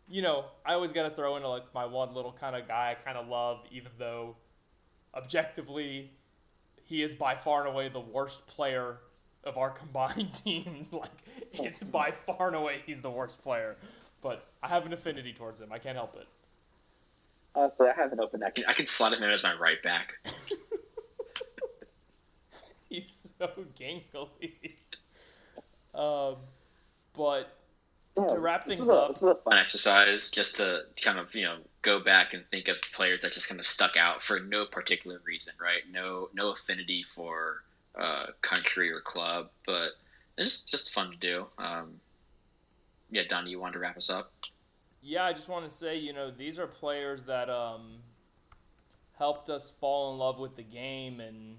[0.08, 2.96] you know, I always got to throw in like my one little kind of guy
[2.98, 4.36] I kind of love, even though
[5.14, 6.12] objectively
[6.84, 8.98] he is by far and away the worst player
[9.44, 10.92] of our combined teams.
[10.92, 11.10] like
[11.52, 13.76] it's by far and away he's the worst player
[14.20, 15.72] but I have an affinity towards him.
[15.72, 16.26] I can't help it.
[17.54, 18.56] Honestly, I haven't opened that.
[18.68, 20.14] I can slot him in as my right back.
[23.00, 23.48] He's so
[23.78, 24.74] gangly.
[25.94, 26.36] Um,
[27.14, 27.56] but
[28.16, 32.00] yeah, to wrap things a, up, fun exercise just to kind of you know go
[32.00, 35.54] back and think of players that just kind of stuck out for no particular reason,
[35.60, 35.82] right?
[35.90, 37.62] No, no affinity for
[37.98, 39.90] uh, country or club, but
[40.36, 41.46] it's just fun to do.
[41.58, 42.00] Um,
[43.10, 44.32] yeah, Don, you want to wrap us up?
[45.02, 47.98] Yeah, I just want to say, you know, these are players that um,
[49.18, 51.56] helped us fall in love with the game, and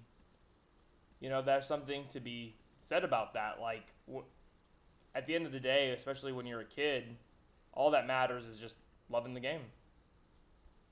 [1.22, 3.62] you know, there's something to be said about that.
[3.62, 4.26] Like, w-
[5.16, 7.16] at the end of the day, especially when you're a kid,
[7.72, 8.76] all that matters is just
[9.10, 9.62] loving the game.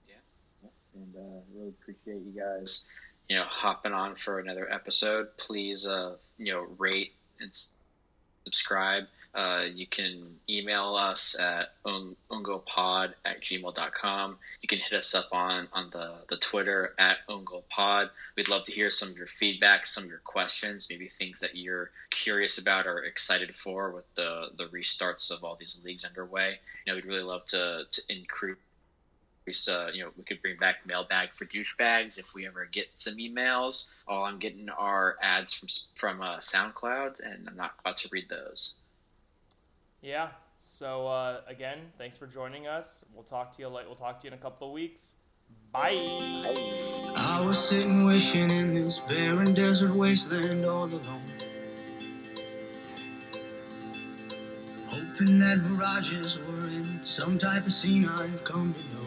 [0.08, 2.86] Yeah, and uh, really appreciate you guys,
[3.28, 5.36] you know, hopping on for another episode.
[5.38, 7.52] Please, uh, you know, rate and
[8.46, 9.04] subscribe.
[9.36, 14.38] Uh, you can email us at ungopod at gmail.com.
[14.62, 18.10] You can hit us up on, on the, the Twitter at ungopod.
[18.36, 21.56] We'd love to hear some of your feedback, some of your questions, maybe things that
[21.56, 26.58] you're curious about or excited for with the, the restarts of all these leagues underway.
[26.86, 28.58] You know, we'd really love to, to increase
[29.68, 33.16] uh, you know, we could bring back mailbag for douchebags if we ever get some
[33.18, 33.88] emails.
[34.08, 38.30] All I'm getting are ads from from uh, SoundCloud, and I'm not about to read
[38.30, 38.76] those.
[40.02, 40.30] Yeah.
[40.58, 43.04] So uh, again, thanks for joining us.
[43.14, 43.70] We'll talk to you.
[43.70, 45.14] We'll talk to you in a couple of weeks.
[45.72, 45.96] Bye.
[47.16, 51.22] I was sitting wishing in this barren desert wasteland all alone.
[54.88, 59.06] Hoping that mirages were in some type of scene I've come to know.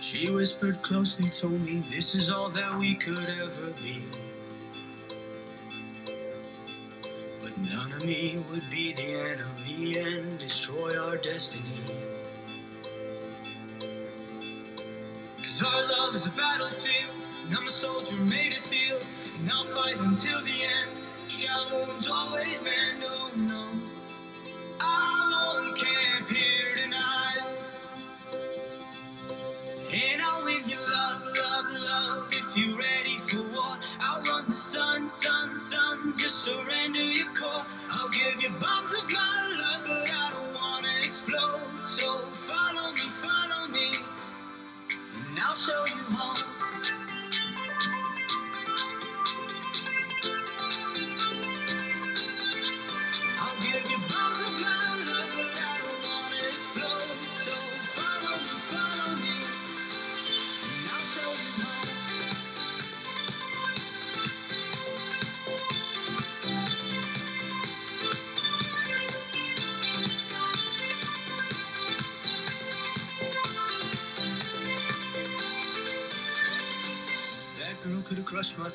[0.00, 4.04] She whispered closely, told me this is all that we could ever be.
[7.70, 11.84] None of me would be the enemy and destroy our destiny.
[15.38, 18.98] Cause our love is a battlefield, and I'm a soldier made of steel,
[19.38, 21.02] and I'll fight until the end.
[21.28, 23.73] Shallow wounds always mend, oh no.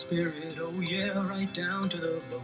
[0.10, 2.42] Spirit, oh yeah, right down to the bone.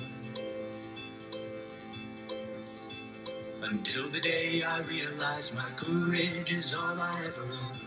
[3.71, 7.79] Until the day I realize my courage is all I ever own.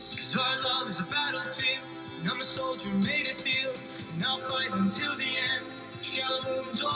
[0.00, 1.86] Cause our love is a battlefield,
[2.20, 3.72] and I'm a soldier made of steel,
[4.14, 5.74] and I'll fight until the end.
[6.00, 6.95] Shallow wounds always